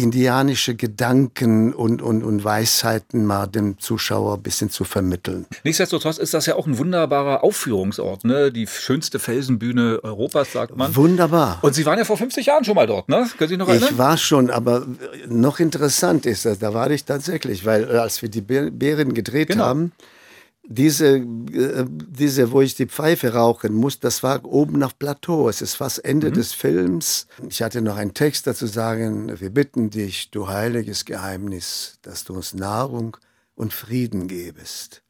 indianische 0.00 0.76
Gedanken 0.76 1.74
und, 1.74 2.00
und, 2.02 2.22
und 2.22 2.44
Weisheiten 2.44 3.26
mal 3.26 3.46
dem 3.48 3.78
Zuschauer 3.80 4.34
ein 4.36 4.42
bisschen 4.42 4.70
zu 4.70 4.84
vermitteln. 4.84 5.44
Nichtsdestotrotz 5.64 6.18
ist 6.18 6.32
das 6.34 6.46
ja 6.46 6.54
auch 6.54 6.68
ein 6.68 6.78
wunderbarer 6.78 7.42
Aufführungsort, 7.42 8.24
ne? 8.24 8.52
Die 8.52 8.68
schönste 8.68 9.18
Felsenbühne 9.18 9.98
Europas, 10.04 10.52
sagt 10.52 10.76
man. 10.76 10.94
Wunderbar. 10.94 11.58
Und 11.62 11.74
Sie 11.74 11.84
waren 11.84 11.98
ja 11.98 12.04
vor 12.04 12.16
50 12.16 12.46
Jahren 12.46 12.64
schon 12.64 12.76
mal 12.76 12.86
dort, 12.86 13.08
ne? 13.08 13.16
Können 13.36 13.48
Sie 13.48 13.54
sich 13.54 13.58
noch 13.58 13.68
erinnern? 13.68 13.88
Ich 13.90 13.98
war 13.98 14.16
schon, 14.16 14.50
aber 14.50 14.86
noch 15.26 15.58
interessant 15.58 16.26
ist 16.26 16.44
das, 16.44 16.60
da 16.60 16.72
war 16.72 16.88
ich 16.92 17.04
tatsächlich, 17.04 17.66
weil 17.66 17.84
äh, 17.90 17.96
als 17.98 18.22
wir 18.22 18.28
die 18.28 18.40
Bär- 18.42 18.70
Bären 18.70 19.14
gedreht 19.14 19.48
Genau. 19.48 19.64
haben, 19.64 19.92
diese, 20.70 21.16
äh, 21.16 21.86
diese, 21.88 22.52
wo 22.52 22.60
ich 22.60 22.74
die 22.74 22.86
Pfeife 22.86 23.32
rauchen 23.32 23.74
muss, 23.74 24.00
das 24.00 24.22
war 24.22 24.44
oben 24.44 24.82
auf 24.82 24.98
Plateau. 24.98 25.48
Es 25.48 25.62
ist 25.62 25.76
fast 25.76 26.04
Ende 26.04 26.30
des 26.30 26.52
Films. 26.52 27.26
Ich 27.48 27.62
hatte 27.62 27.80
noch 27.80 27.96
einen 27.96 28.12
Text 28.12 28.46
dazu 28.46 28.66
sagen, 28.66 29.40
wir 29.40 29.48
bitten 29.50 29.88
dich, 29.88 30.30
du 30.30 30.48
heiliges 30.48 31.06
Geheimnis, 31.06 31.98
dass 32.02 32.24
du 32.24 32.34
uns 32.34 32.52
Nahrung 32.52 33.16
und 33.54 33.72
Frieden 33.72 34.28
gebest. 34.28 35.02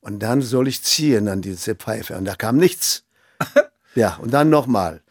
Und 0.00 0.20
dann 0.20 0.42
soll 0.42 0.68
ich 0.68 0.82
ziehen 0.82 1.28
an 1.28 1.42
diese 1.42 1.74
Pfeife. 1.74 2.16
Und 2.16 2.24
da 2.24 2.34
kam 2.34 2.56
nichts. 2.56 3.04
Ja, 3.96 4.18
und 4.22 4.32
dann 4.32 4.50
nochmal. 4.50 5.02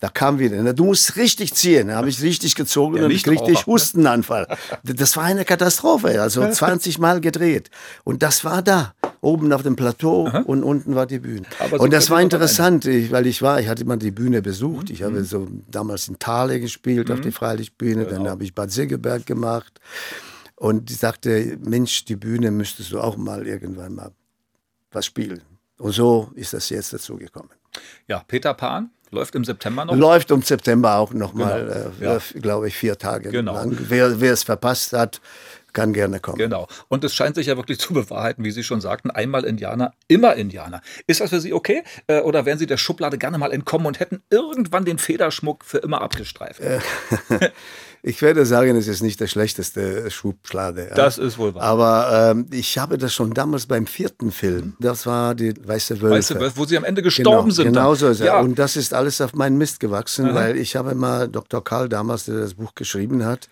Da 0.00 0.10
kam 0.10 0.38
wieder, 0.38 0.74
du 0.74 0.84
musst 0.84 1.16
richtig 1.16 1.54
ziehen. 1.54 1.88
Da 1.88 1.96
habe 1.96 2.10
ich 2.10 2.20
richtig 2.20 2.54
gezogen 2.56 2.98
Ja, 2.98 3.04
und 3.06 3.10
ich 3.10 3.24
Nichtraucher, 3.26 3.46
kriegte 3.46 3.70
ne? 3.70 3.74
Hustenanfall. 3.74 4.46
Das 4.82 5.16
war 5.16 5.24
eine 5.24 5.46
Katastrophe, 5.46 6.20
also 6.20 6.46
20 6.50 6.98
Mal 6.98 7.22
gedreht. 7.22 7.70
Und 8.04 8.22
das 8.22 8.44
war 8.44 8.60
da, 8.60 8.92
oben 9.20 9.52
auf 9.52 9.62
dem 9.62 9.76
Plateau 9.76 10.28
und 10.46 10.62
unten 10.62 10.94
war 10.94 11.06
die 11.06 11.18
Bühne. 11.18 11.42
So 11.70 11.76
und 11.78 11.92
das 11.92 12.10
war 12.10 12.20
interessant, 12.20 12.84
ich, 12.86 13.10
weil 13.10 13.26
ich 13.26 13.42
war, 13.42 13.60
ich 13.60 13.68
hatte 13.68 13.84
mal 13.84 13.96
die 13.96 14.10
Bühne 14.10 14.42
besucht. 14.42 14.90
Ich 14.90 15.00
Mhm. 15.00 15.04
habe 15.04 15.24
so 15.24 15.48
damals 15.70 16.08
in 16.08 16.18
Thale 16.18 16.60
gespielt 16.60 17.10
auf 17.10 17.20
die 17.20 17.32
Freilichtbühne, 17.32 18.04
dann 18.06 18.28
habe 18.28 18.44
ich 18.44 18.54
Bad 18.54 18.70
Segeberg 18.70 19.26
gemacht. 19.26 19.80
Und 20.56 20.88
die 20.90 20.94
sagte, 20.94 21.56
Mensch, 21.64 22.04
die 22.04 22.16
Bühne 22.16 22.50
müsstest 22.50 22.90
du 22.92 23.00
auch 23.00 23.16
mal 23.16 23.46
irgendwann 23.46 23.94
mal 23.94 24.10
was 24.90 25.06
spielen. 25.06 25.42
Und 25.78 25.92
so 25.92 26.30
ist 26.34 26.52
das 26.52 26.68
jetzt 26.70 26.92
dazu 26.92 27.16
gekommen. 27.16 27.50
Ja, 28.08 28.24
Peter 28.26 28.54
Pan 28.54 28.90
läuft 29.10 29.34
im 29.36 29.44
September 29.44 29.84
noch. 29.84 29.94
Läuft 29.94 30.32
um 30.32 30.42
September 30.42 30.96
auch 30.96 31.12
nochmal, 31.12 31.92
Genau, 32.00 32.14
äh, 32.14 32.14
ja. 32.34 32.40
glaube 32.40 32.68
ich, 32.68 32.74
vier 32.74 32.98
Tage 32.98 33.30
Genau. 33.30 33.54
lang. 33.54 33.76
Wer, 33.88 34.20
wer 34.20 34.32
es 34.32 34.42
verpasst 34.42 34.92
hat, 34.92 35.20
kann 35.78 35.92
gerne 35.92 36.18
kommen. 36.18 36.38
Genau. 36.38 36.66
Und 36.88 37.04
es 37.04 37.14
scheint 37.14 37.36
sich 37.36 37.46
ja 37.46 37.56
wirklich 37.56 37.78
zu 37.86 37.94
bewahrheiten, 37.94 38.44
wie 38.44 38.50
Sie 38.50 38.64
schon 38.64 38.80
sagten, 38.80 39.10
einmal 39.10 39.44
Indianer, 39.44 39.92
immer 40.08 40.34
Indianer. 40.34 40.80
Ist 41.06 41.20
das 41.20 41.30
für 41.30 41.40
Sie 41.40 41.52
okay? 41.52 41.84
Äh, 42.08 42.20
Oder 42.20 42.46
wären 42.46 42.58
Sie 42.58 42.66
der 42.66 42.78
Schublade 42.78 43.16
gerne 43.16 43.38
mal 43.38 43.52
entkommen 43.52 43.86
und 43.86 44.00
hätten 44.00 44.22
irgendwann 44.28 44.84
den 44.84 44.98
Federschmuck 44.98 45.64
für 45.64 45.78
immer 45.78 46.02
abgestreift? 46.02 46.60
Ich 48.00 48.22
werde 48.22 48.46
sagen, 48.46 48.76
es 48.76 48.86
ist 48.86 49.02
nicht 49.02 49.18
der 49.18 49.26
schlechteste 49.26 50.08
Schubschlade. 50.08 50.86
ja. 50.90 50.94
Das 50.94 51.18
ist 51.18 51.36
wohl 51.36 51.54
wahr. 51.56 51.64
Aber 51.64 52.30
ähm, 52.30 52.46
ich 52.52 52.78
habe 52.78 52.96
das 52.96 53.12
schon 53.12 53.34
damals 53.34 53.66
beim 53.66 53.88
vierten 53.88 54.30
Film. 54.30 54.76
Das 54.78 55.04
war 55.04 55.34
die 55.34 55.52
Weiße 55.66 56.00
Wölfe. 56.00 56.36
Weißt 56.36 56.56
du, 56.56 56.56
wo 56.56 56.64
Sie 56.64 56.76
am 56.76 56.84
Ende 56.84 57.02
gestorben 57.02 57.48
genau, 57.48 57.50
sind. 57.50 57.64
Genau 57.66 57.88
dann. 57.88 57.96
so 57.96 58.08
ist. 58.08 58.20
Ja. 58.20 58.38
Und 58.38 58.56
das 58.56 58.76
ist 58.76 58.94
alles 58.94 59.20
auf 59.20 59.34
meinen 59.34 59.58
Mist 59.58 59.80
gewachsen, 59.80 60.32
weil 60.32 60.56
ich 60.56 60.76
habe 60.76 60.94
mal 60.94 61.28
Dr. 61.28 61.62
Karl 61.62 61.88
damals, 61.88 62.26
der 62.26 62.36
das 62.36 62.54
Buch 62.54 62.76
geschrieben 62.76 63.24
hat, 63.24 63.48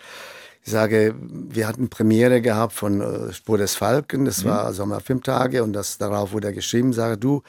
ich 0.66 0.72
sage, 0.72 1.14
wir 1.20 1.68
hatten 1.68 1.88
Premiere 1.88 2.40
gehabt 2.42 2.72
von 2.72 3.00
äh, 3.00 3.32
Spur 3.32 3.56
des 3.56 3.76
Falken, 3.76 4.24
das 4.24 4.42
Mhm. 4.42 4.48
war 4.48 4.72
Sommerfilmtage 4.72 5.62
und 5.62 5.72
das 5.72 5.96
darauf 5.96 6.32
wurde 6.32 6.52
geschrieben, 6.52 6.92
sage 6.92 7.16
du, 7.16 7.42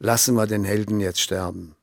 lassen 0.00 0.34
wir 0.34 0.46
den 0.48 0.64
Helden 0.64 0.98
jetzt 0.98 1.20
sterben. 1.20 1.76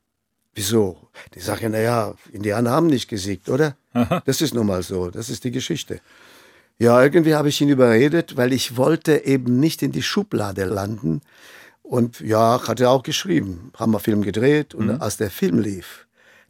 Wieso? 0.54 0.98
Die 1.34 1.40
sagen, 1.40 1.72
naja, 1.72 2.14
Indianer 2.32 2.70
haben 2.70 2.86
nicht 2.88 3.08
gesiegt, 3.08 3.48
oder? 3.48 3.76
Das 4.26 4.40
ist 4.42 4.54
nun 4.54 4.66
mal 4.66 4.82
so, 4.82 5.10
das 5.10 5.30
ist 5.30 5.42
die 5.44 5.50
Geschichte. 5.50 6.00
Ja, 6.78 7.02
irgendwie 7.02 7.34
habe 7.34 7.48
ich 7.48 7.60
ihn 7.60 7.68
überredet, 7.70 8.36
weil 8.36 8.52
ich 8.52 8.76
wollte 8.76 9.24
eben 9.24 9.58
nicht 9.58 9.82
in 9.82 9.90
die 9.90 10.02
Schublade 10.02 10.64
landen. 10.64 11.22
Und 11.82 12.20
ja, 12.20 12.60
hat 12.68 12.80
er 12.80 12.90
auch 12.90 13.02
geschrieben. 13.02 13.70
Haben 13.76 13.92
wir 13.92 14.00
Film 14.00 14.22
gedreht 14.22 14.74
und 14.74 14.90
als 15.00 15.16
der 15.16 15.30
Film 15.30 15.58
lief, 15.60 16.03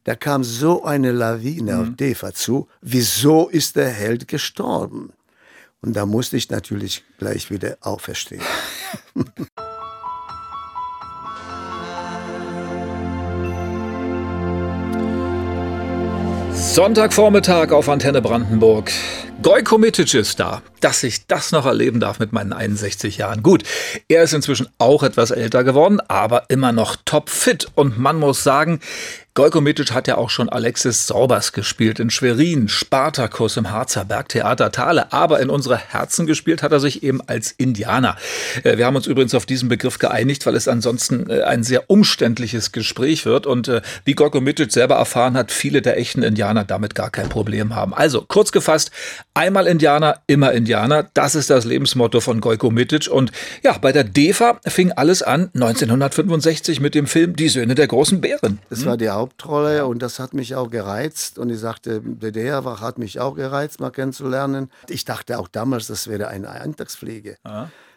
da 0.04 0.14
kam 0.14 0.44
so 0.44 0.84
eine 0.84 1.12
Lawine 1.12 1.78
auf 1.78 1.88
Deva 1.96 2.32
zu. 2.32 2.68
Wieso 2.82 3.48
ist 3.48 3.76
der 3.76 3.88
Held 3.88 4.28
gestorben? 4.28 5.12
Und 5.80 5.94
da 5.94 6.04
musste 6.06 6.36
ich 6.36 6.50
natürlich 6.50 7.04
gleich 7.18 7.50
wieder 7.50 7.78
auferstehen. 7.80 8.42
Sonntagvormittag 16.52 17.70
auf 17.72 17.88
Antenne 17.88 18.20
Brandenburg. 18.20 18.90
Gojko 19.42 19.78
Mitic 19.78 20.14
ist 20.14 20.40
da. 20.40 20.62
Dass 20.80 21.02
ich 21.02 21.26
das 21.26 21.52
noch 21.52 21.66
erleben 21.66 22.00
darf 22.00 22.18
mit 22.18 22.32
meinen 22.32 22.52
61 22.52 23.18
Jahren. 23.18 23.42
Gut, 23.42 23.62
er 24.08 24.24
ist 24.24 24.32
inzwischen 24.32 24.68
auch 24.78 25.02
etwas 25.02 25.30
älter 25.30 25.62
geworden, 25.62 26.00
aber 26.08 26.46
immer 26.48 26.72
noch 26.72 26.96
topfit. 27.04 27.68
Und 27.74 27.98
man 27.98 28.18
muss 28.18 28.42
sagen, 28.42 28.80
Gojko 29.36 29.60
Mitic 29.60 29.90
hat 29.90 30.06
ja 30.06 30.16
auch 30.16 30.30
schon 30.30 30.48
Alexis 30.48 31.08
Saubers 31.08 31.52
gespielt 31.52 31.98
in 31.98 32.08
Schwerin, 32.08 32.68
Spartakus 32.68 33.56
im 33.56 33.72
Harzer 33.72 34.04
Bergtheater 34.04 34.70
Thale. 34.70 35.12
Aber 35.12 35.40
in 35.40 35.50
unsere 35.50 35.76
Herzen 35.76 36.24
gespielt 36.26 36.62
hat 36.62 36.70
er 36.70 36.78
sich 36.78 37.02
eben 37.02 37.20
als 37.20 37.50
Indianer. 37.50 38.16
Äh, 38.62 38.78
Wir 38.78 38.86
haben 38.86 38.94
uns 38.94 39.08
übrigens 39.08 39.34
auf 39.34 39.44
diesen 39.44 39.68
Begriff 39.68 39.98
geeinigt, 39.98 40.46
weil 40.46 40.54
es 40.54 40.68
ansonsten 40.68 41.28
äh, 41.28 41.42
ein 41.42 41.64
sehr 41.64 41.90
umständliches 41.90 42.70
Gespräch 42.70 43.26
wird. 43.26 43.44
Und 43.48 43.66
äh, 43.66 43.82
wie 44.04 44.12
Gojko 44.12 44.40
Mitic 44.40 44.70
selber 44.70 44.94
erfahren 44.94 45.36
hat, 45.36 45.50
viele 45.50 45.82
der 45.82 45.98
echten 45.98 46.22
Indianer 46.22 46.62
damit 46.62 46.94
gar 46.94 47.10
kein 47.10 47.28
Problem 47.28 47.74
haben. 47.74 47.92
Also 47.92 48.24
kurz 48.28 48.52
gefasst, 48.52 48.92
einmal 49.34 49.66
Indianer, 49.66 50.20
immer 50.28 50.52
Indianer. 50.52 51.08
Das 51.12 51.34
ist 51.34 51.50
das 51.50 51.64
Lebensmotto 51.64 52.20
von 52.20 52.40
Gojko 52.40 52.70
Mitic. 52.70 53.08
Und 53.10 53.32
ja, 53.64 53.76
bei 53.78 53.90
der 53.90 54.04
DEFA 54.04 54.60
fing 54.64 54.92
alles 54.92 55.24
an 55.24 55.50
1965 55.54 56.78
mit 56.78 56.94
dem 56.94 57.08
Film 57.08 57.34
Die 57.34 57.48
Söhne 57.48 57.74
der 57.74 57.88
großen 57.88 58.20
Bären. 58.20 58.60
Das 58.70 58.86
war 58.86 58.96
die 58.96 59.10
Hauptrolle 59.24 59.86
und 59.86 60.00
das 60.02 60.18
hat 60.18 60.34
mich 60.34 60.54
auch 60.54 60.68
gereizt. 60.70 61.38
Und 61.38 61.48
ich 61.50 61.58
sagte, 61.58 62.00
der 62.02 62.30
DDR 62.32 62.64
war- 62.64 62.80
hat 62.80 62.98
mich 62.98 63.20
auch 63.20 63.34
gereizt, 63.34 63.80
mal 63.80 63.90
kennenzulernen. 63.90 64.70
Ich 64.88 65.04
dachte 65.06 65.38
auch 65.38 65.48
damals, 65.48 65.86
das 65.86 66.08
wäre 66.08 66.28
eine 66.28 66.50
Eintagspflege. 66.50 67.38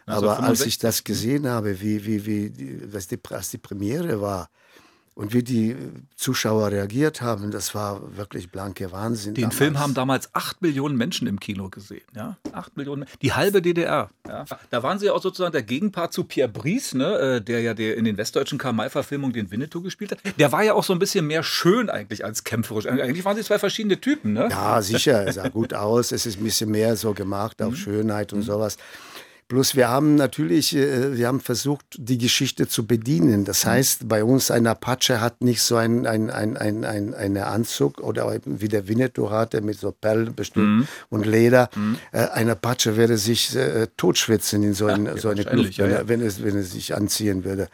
Aber 0.06 0.38
als 0.38 0.38
1965. 0.62 0.66
ich 0.68 0.78
das 0.78 1.04
gesehen 1.04 1.46
habe, 1.48 1.80
wie, 1.82 2.06
wie, 2.06 2.24
wie 2.26 2.92
was 2.94 3.08
die, 3.08 3.18
als 3.30 3.50
die 3.50 3.58
Premiere 3.58 4.20
war 4.22 4.48
und 5.18 5.34
wie 5.34 5.42
die 5.42 5.74
Zuschauer 6.14 6.70
reagiert 6.70 7.20
haben, 7.22 7.50
das 7.50 7.74
war 7.74 8.16
wirklich 8.16 8.52
blanke 8.52 8.92
Wahnsinn. 8.92 9.34
Den 9.34 9.42
damals. 9.42 9.56
Film 9.56 9.78
haben 9.80 9.92
damals 9.94 10.32
acht 10.32 10.62
Millionen 10.62 10.96
Menschen 10.96 11.26
im 11.26 11.40
Kino 11.40 11.70
gesehen. 11.70 12.04
Ja? 12.14 12.36
Acht 12.52 12.76
Millionen, 12.76 13.04
die 13.20 13.32
halbe 13.32 13.60
DDR. 13.60 14.10
Ja? 14.28 14.44
Da 14.70 14.82
waren 14.84 15.00
sie 15.00 15.06
ja 15.06 15.12
auch 15.14 15.20
sozusagen 15.20 15.50
der 15.50 15.64
Gegenpart 15.64 16.12
zu 16.12 16.22
Pierre 16.22 16.48
Brice, 16.48 16.94
ne? 16.94 17.18
äh, 17.18 17.40
der 17.42 17.60
ja 17.62 17.74
der 17.74 17.96
in 17.96 18.04
den 18.04 18.16
westdeutschen 18.16 18.58
Karl-May-Verfilmungen 18.58 19.32
den 19.32 19.50
Winnetou 19.50 19.82
gespielt 19.82 20.12
hat. 20.12 20.20
Der 20.38 20.52
war 20.52 20.62
ja 20.62 20.74
auch 20.74 20.84
so 20.84 20.92
ein 20.92 21.00
bisschen 21.00 21.26
mehr 21.26 21.42
schön 21.42 21.90
eigentlich 21.90 22.24
als 22.24 22.44
kämpferisch. 22.44 22.86
Eigentlich 22.86 23.24
waren 23.24 23.36
sie 23.36 23.42
zwei 23.42 23.58
verschiedene 23.58 24.00
Typen. 24.00 24.34
Ne? 24.34 24.46
Ja, 24.50 24.80
sicher, 24.82 25.26
es 25.26 25.34
sah 25.34 25.48
gut 25.48 25.74
aus. 25.74 26.12
Es 26.12 26.26
ist 26.26 26.38
ein 26.38 26.44
bisschen 26.44 26.70
mehr 26.70 26.94
so 26.96 27.12
gemacht 27.12 27.58
Mhm. 27.58 27.66
auf 27.66 27.76
Schönheit 27.76 28.32
und 28.32 28.42
sowas. 28.42 28.78
Bloß 29.48 29.76
wir 29.76 29.88
haben 29.88 30.14
natürlich, 30.14 30.76
äh, 30.76 31.16
wir 31.16 31.26
haben 31.26 31.40
versucht, 31.40 31.86
die 31.96 32.18
Geschichte 32.18 32.68
zu 32.68 32.86
bedienen. 32.86 33.46
Das 33.46 33.64
Mhm. 33.64 33.68
heißt, 33.70 34.08
bei 34.08 34.22
uns 34.22 34.50
ein 34.50 34.66
Apache 34.66 35.22
hat 35.22 35.40
nicht 35.42 35.62
so 35.62 35.76
ein, 35.76 36.06
ein, 36.06 36.28
ein, 36.28 36.58
ein, 36.58 36.84
ein 36.84 37.14
eine 37.14 37.46
Anzug 37.46 38.00
oder 38.02 38.38
wie 38.44 38.68
der 38.68 38.88
Winnetou 38.88 39.30
hatte 39.30 39.62
mit 39.62 39.78
so 39.80 39.90
Perlen 39.90 40.34
bestückt 40.34 40.66
Mhm. 40.66 40.86
und 41.08 41.24
Leder. 41.24 41.70
Äh, 42.12 42.26
ein 42.28 42.50
Apache 42.50 42.96
würde 42.98 43.16
sich 43.16 43.56
äh, 43.56 43.86
totschwitzen 43.96 44.62
in 44.62 44.74
so, 44.74 44.84
ein, 44.84 45.08
so 45.16 45.30
eine 45.30 45.44
Kluft, 45.46 45.78
ja, 45.78 45.84
wenn, 45.84 45.90
ja. 45.92 45.96
er, 45.98 46.08
wenn, 46.08 46.20
es, 46.20 46.42
wenn 46.42 46.56
es 46.58 46.72
sich 46.72 46.94
anziehen 46.94 47.44
würde. 47.44 47.68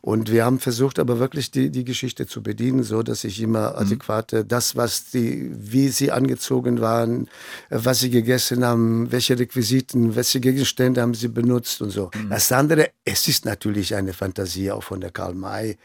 Und 0.00 0.32
wir 0.32 0.44
haben 0.44 0.58
versucht, 0.58 0.98
aber 0.98 1.20
wirklich 1.20 1.52
die, 1.52 1.70
die 1.70 1.84
Geschichte 1.84 2.26
zu 2.26 2.42
bedienen, 2.42 2.82
so 2.82 3.04
dass 3.04 3.22
ich 3.22 3.40
immer 3.40 3.78
adäquate, 3.78 4.44
das, 4.44 4.74
was 4.74 5.10
die, 5.10 5.50
wie 5.54 5.88
sie 5.90 6.10
angezogen 6.10 6.80
waren, 6.80 7.28
äh, 7.68 7.78
was 7.84 8.00
sie 8.00 8.10
gegessen 8.10 8.64
haben, 8.64 9.12
welche 9.12 9.38
Requisiten, 9.38 10.16
welche 10.16 10.40
Gegenstände 10.40 11.00
haben 11.00 11.14
sie 11.14 11.19
benutzt 11.28 11.82
und 11.82 11.90
so. 11.90 12.10
Das 12.28 12.50
andere, 12.52 12.90
es 13.04 13.28
ist 13.28 13.44
natürlich 13.44 13.94
eine 13.94 14.12
Fantasie 14.12 14.70
auch 14.70 14.82
von 14.82 15.00
der 15.00 15.10
Karl 15.10 15.34
May. 15.34 15.76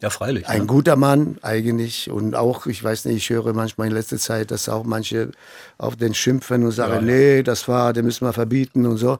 Ja, 0.00 0.10
freilich. 0.10 0.48
Ein 0.48 0.60
ne? 0.62 0.66
guter 0.66 0.96
Mann 0.96 1.38
eigentlich 1.42 2.10
und 2.10 2.34
auch, 2.34 2.66
ich 2.66 2.82
weiß 2.82 3.06
nicht, 3.06 3.16
ich 3.16 3.30
höre 3.30 3.52
manchmal 3.52 3.88
in 3.88 3.94
letzter 3.94 4.18
Zeit, 4.18 4.50
dass 4.50 4.68
auch 4.68 4.84
manche 4.84 5.30
auf 5.78 5.96
den 5.96 6.14
schimpfen 6.14 6.64
und 6.64 6.72
sagen, 6.72 7.06
Ja, 7.06 7.12
ja. 7.12 7.36
nee, 7.36 7.42
das 7.42 7.68
war, 7.68 7.92
den 7.92 8.04
müssen 8.04 8.26
wir 8.26 8.32
verbieten 8.32 8.86
und 8.86 8.96
so. 8.96 9.18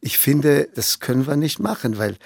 Ich 0.00 0.18
finde, 0.18 0.68
das 0.74 1.00
können 1.00 1.26
wir 1.26 1.36
nicht 1.36 1.60
machen, 1.60 1.98
weil 1.98 2.16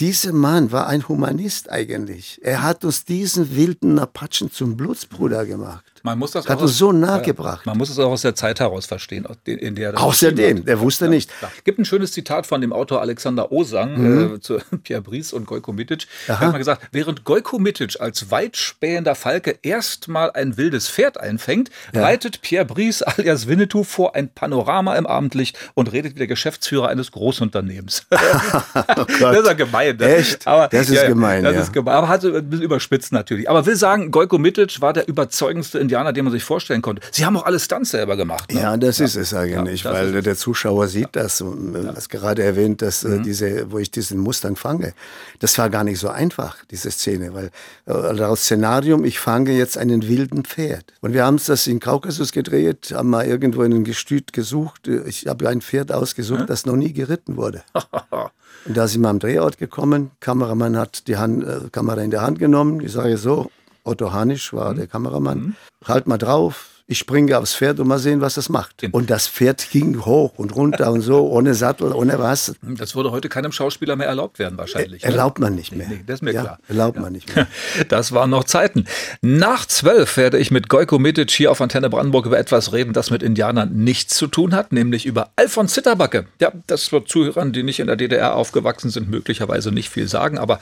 dieser 0.00 0.32
Mann 0.32 0.72
war 0.72 0.88
ein 0.88 1.06
Humanist 1.08 1.70
eigentlich. 1.70 2.40
Er 2.42 2.62
hat 2.62 2.84
uns 2.84 3.04
diesen 3.04 3.54
wilden 3.54 3.98
Apachen 4.00 4.50
zum 4.50 4.76
Blutsbruder 4.76 5.46
gemacht. 5.46 5.84
Man 6.02 6.18
muss 6.18 6.32
das 6.32 6.46
Hat 6.48 6.58
auch 6.58 6.62
uns 6.62 6.72
aus- 6.72 6.78
so 6.78 6.92
Ja, 6.92 6.98
nahe 6.98 7.16
ja. 7.18 7.22
gebracht. 7.22 7.64
Man 7.64 7.78
muss 7.78 7.88
es 7.88 7.98
auch 7.98 8.10
aus 8.10 8.20
der 8.22 8.34
Zeit 8.34 8.60
heraus 8.60 8.84
verstehen, 8.86 9.24
aus 9.24 9.36
der- 9.46 9.62
in 9.62 9.74
der 9.74 9.86
er 9.86 9.92
das 9.92 10.02
Außerdem, 10.02 10.64
der 10.66 10.80
wusste 10.80 11.08
nicht. 11.08 11.30
Klar. 11.38 11.50
Gibt 11.62 11.78
ein 11.78 11.84
schönes 11.86 12.12
Zitat 12.12 12.46
von 12.46 12.60
dem 12.60 12.72
Autor 12.74 13.00
Alexander 13.00 13.52
Osang 13.52 14.34
äh, 14.34 14.40
zu 14.40 14.58
Pierre 14.82 15.00
Brice 15.00 15.32
und 15.32 15.46
Gojko 15.46 15.72
Mitic. 15.72 16.06
Er 16.26 16.40
hat 16.40 16.52
mal 16.52 16.58
gesagt, 16.58 16.88
während 16.92 17.24
Gojko 17.24 17.58
Mitic 17.58 18.00
als 18.00 18.30
weitspähender 18.30 19.14
Falke 19.14 19.58
erstmal 19.62 20.32
ein 20.32 20.56
wildes 20.58 20.88
Pferd 20.90 21.18
einfängt, 21.18 21.70
reitet 21.94 22.42
Pierre 22.42 22.66
Brice 22.66 23.02
alias 23.02 23.46
Winnetou 23.46 23.84
vor 23.84 24.14
ein 24.14 24.28
Panorama 24.28 24.96
im 24.96 25.06
Abendlicht 25.06 25.56
und 25.74 25.90
redet 25.92 26.16
wie 26.16 26.18
der 26.18 26.26
Geschäftsführer 26.26 26.88
eines 26.88 27.12
Großunternehmens. 27.12 28.06
das 28.10 29.08
ist 29.08 29.20
ja 29.46 29.52
gemein. 29.54 29.83
Ne? 29.92 29.96
Oh 30.00 30.04
Echt? 30.04 30.46
Das 30.46 30.88
ist 30.90 31.06
gemein, 31.06 31.44
Das 31.44 31.54
ja. 31.54 31.60
ist 31.62 31.72
gemein. 31.72 31.94
Aber 31.94 32.08
hat 32.08 32.24
ein 32.24 32.48
bisschen 32.48 32.64
überspitzt 32.64 33.12
natürlich. 33.12 33.48
Aber 33.50 33.66
will 33.66 33.76
sagen, 33.76 34.10
Gojko 34.10 34.38
Mitic 34.38 34.80
war 34.80 34.92
der 34.92 35.06
überzeugendste 35.08 35.78
Indianer, 35.78 36.12
den 36.12 36.24
man 36.24 36.32
sich 36.32 36.44
vorstellen 36.44 36.82
konnte. 36.82 37.02
Sie 37.10 37.24
haben 37.24 37.36
auch 37.36 37.44
alle 37.44 37.60
Stunts 37.60 37.90
selber 37.90 38.16
gemacht. 38.16 38.52
Ne? 38.52 38.60
Ja, 38.60 38.76
das 38.76 39.00
ist 39.00 39.16
es 39.16 39.34
eigentlich, 39.34 39.84
Ja, 39.84 39.92
weil 39.92 40.22
der 40.22 40.36
Zuschauer 40.36 40.88
sieht 40.88 41.10
das. 41.12 41.40
Und, 41.40 41.74
äh, 41.74 41.94
Was 41.96 42.08
gerade 42.08 42.42
erwähnt, 42.42 42.80
dass 42.82 43.04
Mhm. 43.04 43.20
äh, 43.20 43.22
diese, 43.22 43.70
wo 43.70 43.78
ich 43.78 43.90
diesen 43.90 44.18
Mustang 44.18 44.56
fange, 44.56 44.94
das 45.40 45.56
war 45.58 45.68
gar 45.70 45.84
nicht 45.84 45.98
so 45.98 46.08
einfach, 46.08 46.56
diese 46.70 46.90
Szene, 46.90 47.34
weil 47.34 47.50
äh, 47.86 48.12
laut 48.12 48.38
Szenarium, 48.38 49.04
ich 49.04 49.18
fange 49.18 49.52
jetzt 49.52 49.76
einen 49.78 50.08
wilden 50.08 50.44
Pferd. 50.44 50.92
Und 51.00 51.12
wir 51.12 51.24
haben 51.24 51.38
das 51.44 51.66
in 51.66 51.80
Kaukasus 51.80 52.32
gedreht, 52.32 52.92
haben 52.94 53.10
mal 53.10 53.26
irgendwo 53.26 53.62
in 53.62 53.72
einem 53.72 53.84
Gestüt 53.84 54.32
gesucht. 54.32 54.88
Ich 55.06 55.26
habe 55.26 55.48
ein 55.48 55.60
Pferd 55.60 55.92
ausgesucht, 55.92 56.44
das 56.48 56.64
noch 56.66 56.76
nie 56.76 56.92
geritten 56.92 57.36
wurde. 57.36 57.62
Und 58.66 58.76
da 58.78 58.88
sind 58.88 59.02
wir 59.02 59.08
am 59.10 59.18
Drehort 59.18 59.58
gekommen. 59.58 59.73
Kameramann 60.20 60.76
hat 60.76 61.08
die 61.08 61.16
Hand, 61.16 61.44
äh, 61.44 61.68
Kamera 61.70 62.00
in 62.02 62.10
der 62.10 62.22
Hand 62.22 62.38
genommen. 62.38 62.80
Ich 62.80 62.92
sage 62.92 63.16
so, 63.16 63.50
Otto 63.84 64.12
Hanisch 64.12 64.52
war 64.52 64.74
der 64.74 64.86
Kameramann. 64.86 65.56
Halt 65.84 66.06
mal 66.06 66.18
drauf. 66.18 66.73
Ich 66.86 66.98
springe 66.98 67.38
aufs 67.38 67.54
Pferd 67.54 67.80
und 67.80 67.88
mal 67.88 67.98
sehen, 67.98 68.20
was 68.20 68.34
das 68.34 68.50
macht. 68.50 68.84
Und 68.92 69.08
das 69.08 69.26
Pferd 69.26 69.70
ging 69.70 70.04
hoch 70.04 70.32
und 70.36 70.54
runter 70.54 70.92
und 70.92 71.00
so, 71.00 71.28
ohne 71.28 71.54
Sattel, 71.54 71.92
ohne 71.92 72.18
was. 72.18 72.54
Das 72.60 72.94
würde 72.94 73.10
heute 73.10 73.30
keinem 73.30 73.52
Schauspieler 73.52 73.96
mehr 73.96 74.06
erlaubt 74.06 74.38
werden, 74.38 74.58
wahrscheinlich. 74.58 75.02
ne? 75.02 75.08
Erlaubt 75.08 75.38
man 75.38 75.54
nicht 75.54 75.74
mehr. 75.74 75.88
Nee, 75.88 76.04
das 76.06 76.16
ist 76.16 76.22
mir 76.22 76.34
ja, 76.34 76.42
klar. 76.42 76.58
Erlaubt 76.68 77.00
man 77.00 77.12
nicht 77.12 77.34
mehr. 77.34 77.46
Das 77.88 78.12
waren 78.12 78.30
noch 78.30 78.44
Zeiten. 78.44 78.86
Nach 79.20 79.66
zwölf 79.66 80.16
werde 80.16 80.38
ich 80.38 80.50
mit 80.50 80.68
Gojko 80.68 80.98
Mitic 80.98 81.30
hier 81.30 81.50
auf 81.50 81.60
Antenne 81.60 81.90
Brandenburg 81.90 82.26
über 82.26 82.38
etwas 82.38 82.72
reden, 82.72 82.92
das 82.92 83.10
mit 83.10 83.22
Indianern 83.22 83.72
nichts 83.74 84.16
zu 84.16 84.26
tun 84.26 84.54
hat, 84.54 84.72
nämlich 84.72 85.06
über 85.06 85.30
Alfons 85.36 85.72
Zitterbacke. 85.72 86.26
Ja, 86.40 86.52
das 86.66 86.92
wird 86.92 87.08
Zuhörern, 87.08 87.52
die 87.52 87.62
nicht 87.62 87.80
in 87.80 87.86
der 87.86 87.96
DDR 87.96 88.36
aufgewachsen 88.36 88.90
sind, 88.90 89.10
möglicherweise 89.10 89.72
nicht 89.72 89.88
viel 89.88 90.08
sagen, 90.08 90.38
aber 90.38 90.60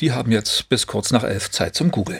die 0.00 0.12
haben 0.12 0.30
jetzt 0.30 0.68
bis 0.68 0.86
kurz 0.86 1.10
nach 1.10 1.24
elf 1.24 1.50
Zeit 1.50 1.74
zum 1.74 1.90
Googeln. 1.90 2.18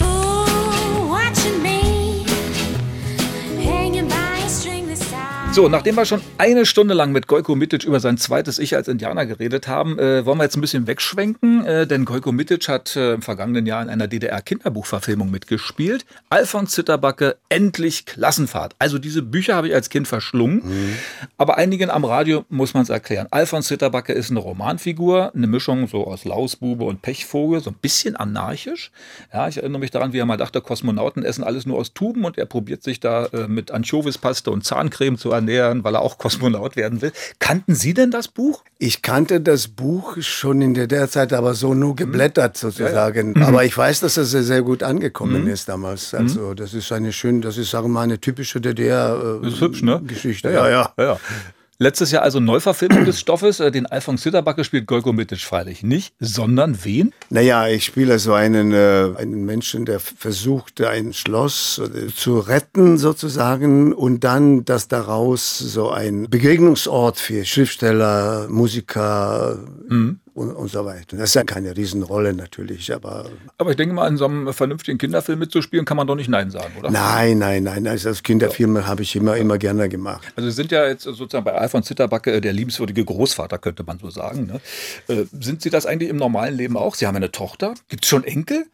So, 5.54 5.68
nachdem 5.68 5.94
wir 5.94 6.04
schon 6.04 6.20
eine 6.37 6.66
Stunde 6.66 6.94
lang 6.94 7.12
mit 7.12 7.28
Gojko 7.28 7.54
Mitic 7.54 7.84
über 7.84 8.00
sein 8.00 8.18
zweites 8.18 8.58
Ich 8.58 8.75
als 8.75 8.88
Indianer 8.88 9.25
geredet 9.25 9.68
haben, 9.68 10.00
äh, 10.00 10.26
wollen 10.26 10.38
wir 10.38 10.42
jetzt 10.42 10.56
ein 10.56 10.61
bisschen 10.61 10.88
wegschwenken, 10.88 11.64
äh, 11.64 11.87
denn 11.87 12.06
Gojko 12.06 12.32
Mitic 12.32 12.66
hat 12.66 12.96
äh, 12.96 13.14
im 13.14 13.23
vergangenen 13.23 13.64
Jahr 13.64 13.80
in 13.80 13.88
einer 13.88 14.08
DDR-Kinderbuchverfilmung 14.08 15.30
mitgespielt. 15.30 16.06
Alfons 16.28 16.73
Zitterbacke, 16.73 17.37
endlich 17.50 18.04
Klassenfahrt. 18.04 18.75
Also 18.80 18.99
diese 18.99 19.23
Bücher 19.23 19.54
habe 19.54 19.68
ich 19.68 19.75
als 19.76 19.90
Kind 19.90 20.08
verschlungen, 20.08 20.96
aber 21.38 21.56
einigen 21.56 21.88
am 21.88 22.04
Radio 22.04 22.44
muss 22.49 22.75
man 22.75 22.82
es 22.82 22.88
erklären. 22.88 23.28
Alfons 23.30 23.68
Zitterbacke 23.68 24.12
ist 24.12 24.32
eine 24.32 24.40
Romanfigur, 24.40 25.30
eine 25.37 25.46
Mischung 25.46 25.87
so 25.87 26.04
aus 26.04 26.25
Lausbube 26.25 26.82
und 26.82 27.00
Pechvogel, 27.00 27.61
so 27.61 27.70
ein 27.70 27.76
bisschen 27.80 28.16
anarchisch. 28.16 28.90
Ja, 29.32 29.46
ich 29.46 29.58
erinnere 29.58 29.78
mich 29.78 29.92
daran, 29.92 30.12
wie 30.12 30.18
er 30.18 30.26
mal 30.26 30.37
dachte, 30.37 30.61
Kosmonauten 30.61 31.23
essen 31.23 31.44
alles 31.44 31.64
nur 31.64 31.78
aus 31.78 31.94
Tuben 31.94 32.25
und 32.25 32.38
er 32.38 32.46
probiert 32.46 32.82
sich 32.82 32.99
da 32.99 33.26
äh, 33.26 33.46
mit 33.46 33.70
Anchovispaste 33.70 34.50
und 34.50 34.64
Zahncreme 34.64 35.16
zu 35.16 35.30
ernähren, 35.30 35.43
weil 35.84 35.94
er 35.94 36.02
auch 36.02 36.18
Kosmonaut 36.18 36.76
werden 36.76 37.02
will. 37.02 37.12
Kannten 37.38 37.74
Sie 37.74 37.94
denn 37.94 38.10
das 38.10 38.28
Buch? 38.28 38.62
Ich 38.78 39.02
kannte 39.02 39.40
das 39.40 39.68
Buch 39.68 40.16
schon 40.20 40.60
in 40.62 40.74
der 40.74 40.86
derzeit, 40.86 41.32
aber 41.32 41.54
so 41.54 41.74
nur 41.74 41.96
geblättert 41.96 42.56
sozusagen. 42.56 43.42
Aber 43.42 43.64
ich 43.64 43.76
weiß, 43.76 44.00
dass 44.00 44.16
es 44.16 44.30
sehr, 44.30 44.42
sehr 44.42 44.62
gut 44.62 44.82
angekommen 44.82 45.46
ist 45.46 45.68
damals. 45.68 46.14
Also 46.14 46.54
das 46.54 46.74
ist 46.74 46.92
eine 46.92 47.12
schöne, 47.12 47.40
das 47.40 47.56
ist, 47.58 47.70
sagen 47.70 47.86
wir 47.86 47.94
mal, 47.94 48.02
eine 48.02 48.20
typische 48.20 48.60
DDR 48.60 49.40
äh, 49.42 49.60
hübsch, 49.60 49.82
ne? 49.82 50.02
Geschichte. 50.06 50.50
Ja, 50.50 50.68
ja. 50.68 50.92
ja. 50.98 51.18
Letztes 51.85 52.12
Jahr 52.12 52.23
also 52.23 52.41
Neuverfilmung 52.41 53.05
des 53.05 53.21
Stoffes. 53.21 53.61
Äh, 53.61 53.71
Den 53.71 53.85
Alfons 53.85 54.23
Zitterbacke 54.23 54.64
spielt 54.64 54.87
Golgo 54.87 55.12
Mitic 55.12 55.41
freilich 55.41 55.83
nicht, 55.83 56.14
sondern 56.19 56.79
wen? 56.83 57.12
Naja, 57.29 57.69
ich 57.69 57.85
spiele 57.85 58.19
so 58.19 58.33
einen, 58.33 58.73
äh, 58.73 59.11
einen 59.19 59.45
Menschen, 59.45 59.85
der 59.85 60.00
versucht, 60.00 60.81
ein 60.81 61.12
Schloss 61.12 61.79
äh, 61.79 62.07
zu 62.07 62.38
retten 62.38 62.97
sozusagen 62.97 63.93
und 63.93 64.25
dann, 64.25 64.64
dass 64.64 64.88
daraus 64.88 65.59
so 65.59 65.91
ein 65.91 66.31
Begegnungsort 66.31 67.19
für 67.19 67.45
Schriftsteller, 67.45 68.47
Musiker 68.49 69.59
und, 70.35 70.50
und 70.50 70.69
so 70.69 70.85
weiter. 70.85 71.17
Das 71.17 71.31
ist 71.31 71.35
ja 71.35 71.45
keine 71.45 71.76
Riesenrolle 71.76 72.35
natürlich, 72.35 72.93
aber 72.93 73.26
Aber 73.57 73.71
ich 73.71 73.76
denke 73.76 73.95
mal, 73.95 74.09
in 74.09 74.17
so 74.17 74.25
einem 74.25 74.53
vernünftigen 74.53 74.99
Kinderfilm 74.99 75.38
mitzuspielen, 75.38 75.85
kann 75.85 75.97
man 75.97 76.07
doch 76.07 76.17
nicht 76.17 76.29
Nein 76.29 76.50
sagen, 76.50 76.75
oder? 76.79 76.91
nein, 76.91 77.38
nein, 77.38 77.62
nein. 77.62 77.87
Also 77.87 78.09
als 78.09 78.23
Kinderfilme 78.23 78.87
habe 78.87 79.03
ich 79.03 79.14
immer, 79.14 79.37
immer 79.37 79.59
gerne 79.59 79.88
gemacht. 79.88 80.26
Also 80.37 80.50
Sie 80.50 80.57
sind 80.57 80.73
ja 80.73 80.87
jetzt 80.87 81.05
sozusagen 81.05 81.45
bei 81.45 81.55
Alfons 81.55 81.87
Zitterbacke 81.87 82.33
äh, 82.33 82.41
der 82.41 82.53
liebenswürdige 82.53 83.05
Großvater, 83.05 83.59
könnte 83.59 83.85
man 83.85 83.99
so 83.99 84.11
sagen. 84.11 84.47
Ne? 84.47 84.61
Äh, 85.14 85.25
sind 85.41 85.62
Sie 85.62 85.71
das 85.71 85.87
eigentlich 85.87 86.11
im 86.11 86.17
normalen 86.17 86.57
Leben 86.57 86.76
auch? 86.76 86.95
Sie 86.97 87.07
haben 87.07 87.17
eine 87.17 87.31
Tochter. 87.31 87.75
Gibt 87.88 88.05
es 88.05 88.09
schon 88.09 88.25
Enkel? 88.25 88.64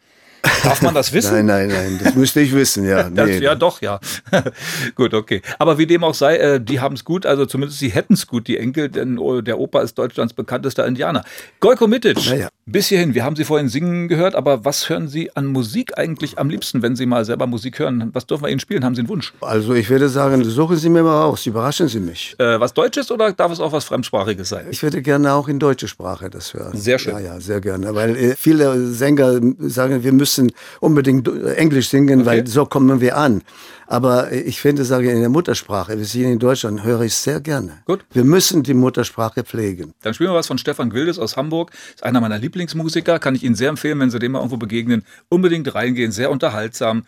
Darf 0.62 0.82
man 0.82 0.94
das 0.94 1.12
wissen? 1.12 1.46
Nein, 1.46 1.68
nein, 1.68 1.68
nein, 1.68 2.00
das 2.02 2.14
müsste 2.14 2.40
ich 2.40 2.52
wissen, 2.52 2.84
ja. 2.84 3.08
Das, 3.10 3.28
Nee. 3.28 3.38
ja, 3.38 3.54
doch, 3.54 3.80
ja. 3.80 4.00
gut, 4.94 5.14
okay. 5.14 5.42
Aber 5.58 5.78
wie 5.78 5.86
dem 5.86 6.04
auch 6.04 6.14
sei, 6.14 6.36
äh, 6.36 6.60
die 6.60 6.80
haben 6.80 6.94
es 6.94 7.04
gut, 7.04 7.26
also 7.26 7.46
zumindest 7.46 7.78
sie 7.78 7.90
hätten 7.90 8.14
es 8.14 8.26
gut, 8.26 8.48
die 8.48 8.58
Enkel, 8.58 8.88
denn 8.88 9.18
oh, 9.18 9.40
der 9.40 9.58
Opa 9.58 9.80
ist 9.82 9.98
Deutschlands 9.98 10.32
bekanntester 10.32 10.86
Indianer. 10.86 11.24
Gojko 11.60 11.86
Mitic, 11.86 12.18
Na 12.28 12.34
ja. 12.34 12.48
Bis 12.70 12.88
hierhin, 12.88 13.14
wir 13.14 13.24
haben 13.24 13.36
Sie 13.36 13.44
vorhin 13.44 13.68
singen 13.68 14.08
gehört, 14.08 14.34
aber 14.34 14.64
was 14.64 14.88
hören 14.88 15.08
Sie 15.08 15.34
an 15.36 15.46
Musik 15.46 15.98
eigentlich 15.98 16.38
am 16.38 16.48
liebsten, 16.48 16.82
wenn 16.82 16.96
Sie 16.96 17.06
mal 17.06 17.24
selber 17.24 17.46
Musik 17.46 17.78
hören? 17.78 18.10
Was 18.12 18.26
dürfen 18.26 18.44
wir 18.44 18.50
Ihnen 18.50 18.60
spielen? 18.60 18.84
Haben 18.84 18.94
Sie 18.94 19.00
einen 19.00 19.08
Wunsch? 19.08 19.32
Also 19.40 19.74
ich 19.74 19.90
würde 19.90 20.08
sagen, 20.08 20.44
suchen 20.44 20.76
Sie 20.76 20.88
mir 20.88 21.02
mal 21.02 21.24
aus, 21.24 21.46
überraschen 21.46 21.88
Sie 21.88 22.00
mich. 22.00 22.36
Äh, 22.38 22.60
was 22.60 22.72
Deutsches 22.74 23.10
oder 23.10 23.32
darf 23.32 23.52
es 23.52 23.60
auch 23.60 23.72
was 23.72 23.84
Fremdsprachiges 23.84 24.48
sein? 24.48 24.66
Ich 24.70 24.82
würde 24.82 25.02
gerne 25.02 25.32
auch 25.32 25.48
in 25.48 25.58
deutsche 25.58 25.88
Sprache 25.88 26.30
das 26.30 26.54
hören. 26.54 26.76
Sehr 26.76 26.98
schön. 26.98 27.14
Ja, 27.14 27.20
ja, 27.20 27.40
sehr 27.40 27.60
gerne. 27.60 27.94
Weil 27.94 28.16
äh, 28.16 28.34
viele 28.36 28.86
Sänger 28.86 29.40
sagen, 29.58 30.02
wir 30.02 30.12
müssen 30.12 30.52
unbedingt 30.80 31.28
Englisch 31.56 31.88
singen, 31.88 32.24
weil 32.26 32.46
so 32.46 32.66
kommen 32.66 33.00
wir 33.00 33.16
an. 33.16 33.42
Aber 33.90 34.30
ich 34.30 34.60
finde, 34.60 34.84
sage 34.84 35.10
in 35.10 35.18
der 35.18 35.28
Muttersprache, 35.28 35.98
wir 35.98 36.04
sind 36.04 36.22
in 36.22 36.38
Deutschland, 36.38 36.84
höre 36.84 37.00
ich 37.00 37.14
sehr 37.14 37.40
gerne. 37.40 37.82
Gut. 37.86 38.04
Wir 38.12 38.22
müssen 38.22 38.62
die 38.62 38.72
Muttersprache 38.72 39.42
pflegen. 39.42 39.94
Dann 40.02 40.14
spielen 40.14 40.30
wir 40.30 40.36
was 40.36 40.46
von 40.46 40.58
Stefan 40.58 40.90
Gwildes 40.90 41.18
aus 41.18 41.36
Hamburg. 41.36 41.72
Ist 41.96 42.04
einer 42.04 42.20
meiner 42.20 42.38
Lieblingsmusiker. 42.38 43.18
Kann 43.18 43.34
ich 43.34 43.42
Ihnen 43.42 43.56
sehr 43.56 43.68
empfehlen, 43.68 43.98
wenn 43.98 44.10
Sie 44.10 44.20
dem 44.20 44.32
mal 44.32 44.38
irgendwo 44.38 44.58
begegnen. 44.58 45.04
Unbedingt 45.28 45.74
reingehen. 45.74 46.12
Sehr 46.12 46.30
unterhaltsam. 46.30 47.04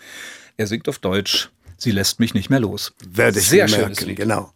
Er 0.56 0.66
singt 0.66 0.88
auf 0.88 0.98
Deutsch. 0.98 1.50
Sie 1.78 1.92
lässt 1.92 2.18
mich 2.18 2.34
nicht 2.34 2.50
mehr 2.50 2.60
los. 2.60 2.92
Werde 3.08 3.38
ich 3.38 3.48
sehr 3.48 3.66
mir 3.66 3.68
schönes 3.68 4.00
merken, 4.00 4.06
Lied. 4.06 4.16
Genau. 4.16 4.52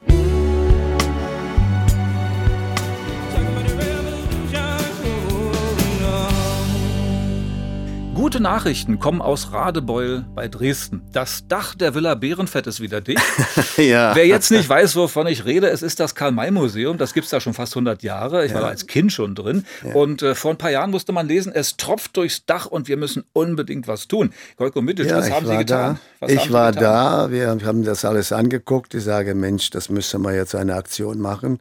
Gute 8.26 8.40
Nachrichten 8.40 8.98
kommen 8.98 9.22
aus 9.22 9.52
Radebeul 9.52 10.24
bei 10.34 10.48
Dresden. 10.48 11.00
Das 11.12 11.46
Dach 11.46 11.76
der 11.76 11.94
Villa 11.94 12.16
Bärenfett 12.16 12.66
ist 12.66 12.80
wieder 12.80 13.00
dicht. 13.00 13.22
Ja. 13.76 14.16
Wer 14.16 14.26
jetzt 14.26 14.50
nicht 14.50 14.68
weiß, 14.68 14.96
wovon 14.96 15.28
ich 15.28 15.44
rede, 15.44 15.68
es 15.68 15.80
ist 15.82 16.00
das 16.00 16.16
Karl-May-Museum. 16.16 16.98
Das 16.98 17.14
gibt 17.14 17.26
es 17.26 17.30
da 17.30 17.40
schon 17.40 17.54
fast 17.54 17.74
100 17.76 18.02
Jahre. 18.02 18.44
Ich 18.44 18.52
war 18.52 18.62
da 18.62 18.66
als 18.66 18.88
Kind 18.88 19.12
schon 19.12 19.36
drin. 19.36 19.64
Und 19.94 20.22
äh, 20.22 20.34
vor 20.34 20.50
ein 20.50 20.56
paar 20.56 20.72
Jahren 20.72 20.90
musste 20.90 21.12
man 21.12 21.28
lesen, 21.28 21.52
es 21.54 21.76
tropft 21.76 22.16
durchs 22.16 22.44
Dach 22.46 22.66
und 22.66 22.88
wir 22.88 22.96
müssen 22.96 23.22
unbedingt 23.32 23.86
was 23.86 24.08
tun. 24.08 24.32
Golko 24.56 24.82
Mitic, 24.82 25.06
Ja, 25.06 25.18
was 25.18 25.28
ich 25.28 25.32
haben 25.32 25.46
Sie 25.46 25.52
war 25.52 25.58
getan? 25.58 25.94
da. 26.18 26.26
Was 26.26 26.32
ich 26.32 26.52
war 26.52 26.72
getan? 26.72 26.82
da. 26.82 27.30
Wir 27.30 27.48
haben 27.50 27.84
das 27.84 28.04
alles 28.04 28.32
angeguckt. 28.32 28.92
Ich 28.94 29.04
sage, 29.04 29.36
Mensch, 29.36 29.70
das 29.70 29.88
müssen 29.88 30.22
wir 30.22 30.34
jetzt 30.34 30.56
eine 30.56 30.74
Aktion 30.74 31.20
machen. 31.20 31.60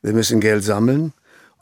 Wir 0.00 0.14
müssen 0.14 0.40
Geld 0.40 0.64
sammeln 0.64 1.12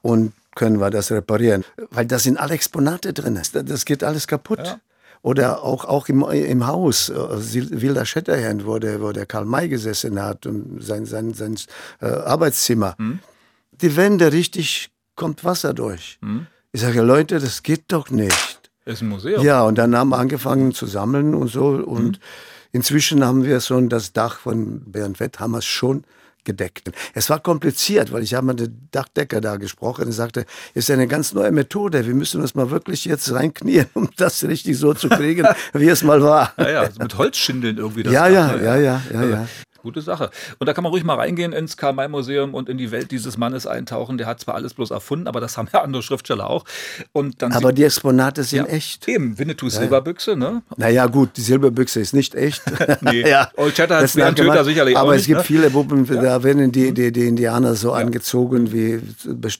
und 0.01 0.33
können 0.55 0.79
wir 0.81 0.90
das 0.90 1.11
reparieren. 1.11 1.64
Weil 1.90 2.07
da 2.07 2.19
sind 2.19 2.38
alle 2.38 2.55
Exponate 2.55 3.12
drin. 3.12 3.35
Das- 3.35 3.53
geht 3.85 4.03
alles 4.05 4.27
kaputt. 4.27 4.61
Ja. 4.64 4.81
Oder 5.23 5.62
auch, 5.62 5.87
auch 5.87 6.09
im, 6.09 6.23
im 6.23 6.67
Haus, 6.67 7.09
Sil- 7.40 7.81
Wilder 7.81 8.05
Shatterhand, 8.05 8.67
wo 8.67 8.79
der, 8.79 9.01
wo 9.01 9.11
der 9.12 9.25
Karl 9.25 9.47
May 9.47 9.69
gesessen 9.69 10.23
hat 10.23 10.45
und 10.45 10.83
sein, 10.85 11.07
sein, 11.07 11.33
sein 11.33 11.57
äh, 12.03 12.07
Arbeitszimmer. 12.07 12.95
Hm? 12.99 13.21
Die 13.81 13.97
Wände 13.97 14.33
richtig 14.33 14.90
kommt 15.17 15.43
Wasser 15.45 15.73
durch. 15.73 16.19
Hm? 16.21 16.47
Ich 16.73 16.83
sage, 16.83 17.01
Leute, 17.03 17.38
das 17.38 17.62
geht 17.62 17.85
doch 17.88 18.11
nicht. 18.11 18.61
Ist 18.85 19.01
ein 19.01 19.09
Museum. 19.09 19.43
Ja, 19.43 19.62
und 19.62 19.79
dann 19.79 19.97
haben 19.97 20.11
wir 20.11 20.19
angefangen 20.19 20.75
zu 20.75 20.85
sammeln 20.87 21.35
und 21.35 21.49
so. 21.49 21.71
Mhm. 21.71 21.85
Und 21.85 22.21
inzwischen 22.73 23.25
haben 23.25 23.45
wir 23.45 23.61
schon 23.61 23.88
das 23.88 24.12
Dach 24.12 24.38
von 24.40 24.83
wir 25.53 25.59
es 25.59 25.64
schon 25.64 26.05
gedeckt. 26.45 26.91
Es 27.15 27.31
war 27.31 27.41
kompliziert, 27.41 28.13
weil 28.13 28.23
ich 28.23 28.35
habe 28.35 28.47
mit 28.47 28.61
dem 28.61 28.89
Dachdecker 28.91 29.41
da 29.41 29.57
gesprochen 29.57 30.07
und 30.07 30.13
sagte, 30.13 30.47
ist 30.75 30.91
eine 30.91 31.07
ganz 31.07 31.33
neue 31.33 31.53
Methode. 31.53 32.07
Wir 32.07 32.15
müssen 32.15 32.41
uns 32.41 32.55
mal 32.55 32.71
wirklich 32.71 33.05
jetzt 33.05 33.33
reinknien, 33.33 33.87
um 33.95 34.09
das 34.17 34.45
richtig 34.45 34.79
so 34.79 34.95
zu 34.95 35.09
kriegen, 35.09 35.47
wie 35.73 35.89
es 35.89 36.03
mal 36.03 36.23
war. 36.23 36.53
Ja, 36.59 36.71
ja, 36.71 36.89
mit 36.99 37.17
Holzschindeln 37.17 37.79
irgendwie. 37.79 38.03
Das 38.05 38.13
Ja, 38.13 38.29
ja, 38.29 38.53
ne? 38.53 38.65
ja, 38.65 38.77
ja, 38.77 39.03
ja, 39.13 39.25
ja. 39.25 39.49
Gute 39.85 40.01
Sache. 40.03 40.31
Und 40.59 40.66
da 40.66 40.73
kann 40.73 40.83
man 40.83 40.90
ruhig 40.92 41.05
mal 41.05 41.14
reingehen 41.14 41.53
ins 41.53 41.77
Karl-May-Museum 41.77 42.55
und 42.55 42.68
in 42.68 42.79
die 42.79 42.90
Welt 42.90 43.11
dieses 43.11 43.37
Mannes 43.38 43.66
eintauchen. 43.66 44.18
Der 44.18 44.27
hat 44.27 44.40
zwar 44.40 44.55
alles 44.57 44.75
bloß 44.75 44.90
erfunden, 44.90 45.29
aber 45.29 45.40
das 45.40 45.57
haben 45.59 45.68
ja 45.73 45.83
andere 45.83 46.03
Schriftsteller 46.03 46.49
auch. 46.49 46.64
Und 47.12 47.42
dann 47.42 47.53
Aber 47.53 47.73
die 47.73 47.85
Exponate 47.85 48.42
sind 48.44 48.66
ja, 48.66 48.73
echt. 48.73 49.07
Eben, 49.07 49.38
Winnetou 49.38 49.68
Silberbüchse, 49.68 50.37
ne? 50.37 50.62
Naja, 50.79 51.07
gut, 51.07 51.37
die 51.37 51.42
Silberbüchse 51.42 52.01
ist 52.01 52.14
nicht 52.14 52.35
echt. 52.35 52.62
Nee. 53.03 53.25
Old 53.57 53.77
Shatterhand. 53.77 54.11
Töter 54.37 54.64
sicherlich 54.64 54.97
auch 54.97 55.03
Aber 55.03 55.12
es 55.14 55.18
nicht, 55.23 55.27
gibt 55.29 55.38
ne? 55.40 55.44
viele 55.44 55.68
Puppen, 55.70 56.07
da 56.07 56.42
werden 56.42 56.73
die, 56.73 56.92
die, 56.94 57.12
die 57.12 57.27
Indianer 57.29 57.75
so 57.75 57.92
angezogen, 57.92 58.73
wie 58.73 59.01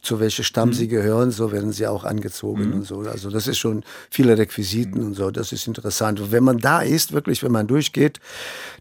zu 0.03 0.21
welchem 0.21 0.43
Stamm 0.45 0.71
Mhm. 0.71 0.73
sie 0.73 0.89
gehören, 0.89 1.31
so 1.31 1.53
werden 1.53 1.73
sie 1.73 1.87
auch 1.87 2.05
angezogen 2.05 2.73
und 2.73 2.87
so. 2.87 3.01
Also 3.01 3.29
das 3.29 3.47
ist 3.47 3.59
schon 3.59 3.85
viele 4.09 4.39
Requisiten 4.39 5.01
Mhm. 5.01 5.07
und 5.09 5.15
so, 5.15 5.31
das 5.31 5.53
ist 5.53 5.67
interessant. 5.67 6.21
Und 6.21 6.33
wenn 6.33 6.45
man 6.45 6.57
da 6.59 6.81
ist, 6.81 7.13
wirklich, 7.13 7.43
wenn 7.43 7.53
man 7.53 7.67
durchgeht, 7.67 8.19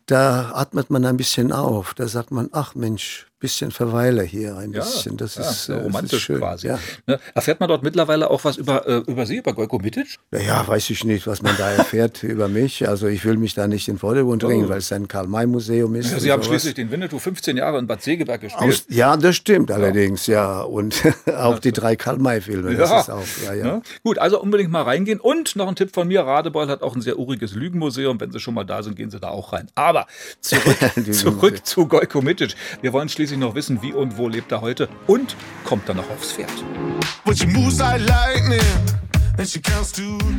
da 0.05 0.51
atmet 0.53 0.89
man 0.89 1.05
ein 1.05 1.17
bisschen 1.17 1.32
auf. 1.51 1.93
Da 1.93 2.07
sagt 2.07 2.31
man, 2.31 2.49
ach 2.51 2.75
Mensch, 2.75 3.27
bisschen 3.43 3.71
verweile 3.71 4.23
hier 4.23 4.55
ein 4.55 4.71
bisschen. 4.71 5.17
Das 5.17 5.35
ja, 5.35 5.41
ist, 5.41 5.67
äh, 5.67 5.73
das 5.73 5.83
romantisch 5.83 6.13
ist 6.13 6.21
schön. 6.21 6.37
quasi. 6.39 6.67
Ja. 6.67 6.79
Ne? 7.07 7.19
Erfährt 7.35 7.59
man 7.59 7.67
dort 7.67 7.83
mittlerweile 7.83 8.31
auch 8.31 8.45
was 8.45 8.55
über, 8.55 8.87
äh, 8.87 9.03
über 9.05 9.25
Sie, 9.25 9.35
über 9.35 9.51
Gojko 9.51 9.79
Mitic? 9.79 10.17
Naja, 10.31 10.65
weiß 10.65 10.89
ich 10.91 11.03
nicht, 11.03 11.27
was 11.27 11.41
man 11.41 11.53
da 11.57 11.69
erfährt 11.69 12.23
über 12.23 12.47
mich. 12.47 12.87
Also 12.87 13.07
ich 13.07 13.25
will 13.25 13.35
mich 13.35 13.53
da 13.53 13.67
nicht 13.67 13.89
in 13.89 13.95
den 13.95 13.99
Vordergrund 13.99 14.43
bringen, 14.43 14.69
weil 14.69 14.77
es 14.77 14.93
ein 14.93 15.09
Karl-May-Museum 15.09 15.93
ist. 15.95 16.13
Ja, 16.13 16.19
Sie 16.19 16.31
haben 16.31 16.41
sowas. 16.41 16.61
schließlich 16.61 16.75
den 16.75 16.89
Winnetou 16.89 17.19
15 17.19 17.57
Jahre 17.57 17.79
in 17.79 17.87
Bad 17.87 18.01
Segeberg 18.01 18.39
gespielt. 18.39 18.75
Aus, 18.75 18.85
ja, 18.87 19.17
das 19.17 19.35
stimmt 19.35 19.71
allerdings, 19.71 20.25
ja. 20.27 20.61
Und 20.61 21.03
auch 21.37 21.59
die 21.59 21.73
drei 21.73 21.97
Karl-May-Filme, 21.97 22.75
das 22.75 23.01
ist 23.01 23.09
auch, 23.09 23.27
ja, 23.43 23.53
ja. 23.53 23.65
Ne? 23.65 23.81
Gut, 24.05 24.19
also 24.19 24.41
unbedingt 24.41 24.71
mal 24.71 24.83
reingehen. 24.83 25.19
Und 25.19 25.57
noch 25.57 25.67
ein 25.67 25.75
Tipp 25.75 25.93
von 25.93 26.07
mir: 26.07 26.21
Radebeul 26.21 26.69
hat 26.69 26.81
auch 26.81 26.95
ein 26.95 27.01
sehr 27.01 27.19
uriges 27.19 27.55
Lügenmuseum. 27.55 28.21
Wenn 28.21 28.31
Sie 28.31 28.39
schon 28.39 28.53
mal 28.53 28.63
da 28.63 28.83
sind, 28.83 28.95
gehen 28.95 29.11
Sie 29.11 29.19
da 29.19 29.27
auch 29.27 29.51
rein. 29.51 29.67
Aber 29.75 30.07
zurück, 30.39 30.77
zurück 31.11 31.65
zu 31.65 31.87
Gojko 31.89 32.21
Mitic. 32.21 32.55
Wir 32.81 32.93
wollen 32.93 33.09
schließlich 33.09 33.32
noch 33.37 33.55
wissen, 33.55 33.81
wie 33.81 33.93
und 33.93 34.17
wo 34.17 34.27
lebt 34.27 34.51
er 34.51 34.61
heute 34.61 34.89
und 35.07 35.35
kommt 35.63 35.87
er 35.89 35.95
noch 35.95 36.09
aufs 36.09 36.33
Pferd. 36.33 36.51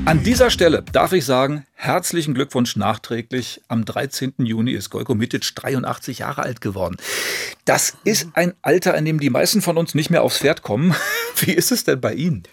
An 0.04 0.22
dieser 0.22 0.50
Stelle 0.50 0.82
darf 0.92 1.12
ich 1.12 1.24
sagen, 1.24 1.66
herzlichen 1.84 2.34
Glückwunsch 2.34 2.76
nachträglich. 2.76 3.60
Am 3.68 3.84
13. 3.84 4.34
Juni 4.38 4.72
ist 4.72 4.90
Gojko 4.90 5.14
Mitic 5.14 5.54
83 5.54 6.20
Jahre 6.20 6.42
alt 6.42 6.60
geworden. 6.60 6.96
Das 7.64 7.94
ist 8.04 8.28
ein 8.34 8.54
Alter, 8.62 8.96
in 8.96 9.04
dem 9.04 9.20
die 9.20 9.30
meisten 9.30 9.60
von 9.60 9.76
uns 9.76 9.94
nicht 9.94 10.10
mehr 10.10 10.22
aufs 10.22 10.38
Pferd 10.38 10.62
kommen. 10.62 10.94
Wie 11.36 11.52
ist 11.52 11.72
es 11.72 11.84
denn 11.84 12.00
bei 12.00 12.14
Ihnen? 12.14 12.44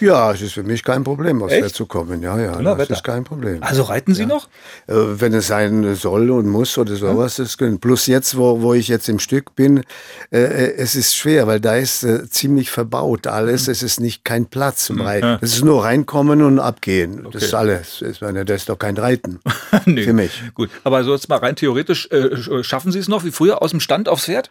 Ja, 0.00 0.32
es 0.32 0.40
ist 0.40 0.54
für 0.54 0.62
mich 0.62 0.82
kein 0.82 1.04
Problem, 1.04 1.42
aufs 1.42 1.52
Echt? 1.52 1.62
Pferd 1.62 1.74
zu 1.74 1.86
kommen. 1.86 2.22
Ja, 2.22 2.38
ja, 2.38 2.48
das 2.48 2.56
Donnerwetter. 2.56 2.94
ist 2.94 3.04
kein 3.04 3.24
Problem. 3.24 3.62
Also 3.62 3.82
reiten 3.82 4.14
Sie 4.14 4.26
noch? 4.26 4.48
Äh, 4.86 4.94
wenn 4.94 5.34
es 5.34 5.46
sein 5.46 5.94
soll 5.94 6.30
und 6.30 6.48
muss 6.48 6.76
oder 6.78 6.96
sowas. 6.96 7.36
Das 7.36 7.58
können. 7.58 7.78
Plus 7.78 8.06
jetzt, 8.06 8.36
wo, 8.36 8.60
wo 8.60 8.74
ich 8.74 8.88
jetzt 8.88 9.08
im 9.08 9.18
Stück 9.18 9.54
bin, 9.54 9.84
äh, 10.32 10.38
äh, 10.40 10.74
es 10.76 10.94
ist 10.94 11.14
schwer, 11.14 11.46
weil 11.46 11.60
da 11.60 11.76
ist 11.76 12.02
äh, 12.02 12.28
ziemlich 12.28 12.70
verbaut 12.70 13.26
alles. 13.26 13.68
Es 13.68 13.82
ist 13.82 14.00
nicht 14.00 14.24
kein 14.24 14.46
Platz 14.46 14.86
zum 14.86 15.00
Reiten. 15.00 15.38
Es 15.40 15.54
ist 15.54 15.64
nur 15.64 15.84
reinkommen 15.84 16.42
und 16.42 16.58
abgehen. 16.58 17.28
Das 17.32 17.42
ist 17.42 17.54
alles. 17.54 18.02
Meine, 18.20 18.44
das 18.44 18.62
ist 18.62 18.68
doch 18.68 18.79
kein 18.80 18.96
Reiten 18.96 19.38
Nee. 19.86 20.02
für 20.02 20.12
mich. 20.12 20.42
Gut, 20.54 20.70
aber 20.82 21.04
so 21.04 21.12
jetzt 21.14 21.28
mal 21.28 21.36
rein 21.38 21.54
theoretisch, 21.54 22.08
äh, 22.10 22.34
sch- 22.34 22.64
schaffen 22.64 22.90
Sie 22.90 22.98
es 22.98 23.06
noch 23.06 23.24
wie 23.24 23.30
früher 23.30 23.62
aus 23.62 23.70
dem 23.70 23.78
Stand 23.80 24.08
aufs 24.08 24.24
Pferd? 24.24 24.50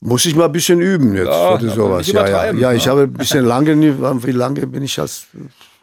Muss 0.00 0.26
ich 0.26 0.34
mal 0.36 0.46
ein 0.46 0.52
bisschen 0.52 0.80
üben 0.82 1.14
jetzt 1.14 1.28
Ja, 1.28 1.54
oder 1.54 1.70
sowas. 1.70 2.06
Ja, 2.08 2.28
ja. 2.28 2.52
ja, 2.52 2.72
ich 2.74 2.86
habe 2.88 3.02
ein 3.02 3.12
bisschen 3.14 3.44
lange, 3.46 3.74
wie 4.26 4.32
lange 4.32 4.66
bin 4.66 4.82
ich 4.82 4.98
als, 5.00 5.26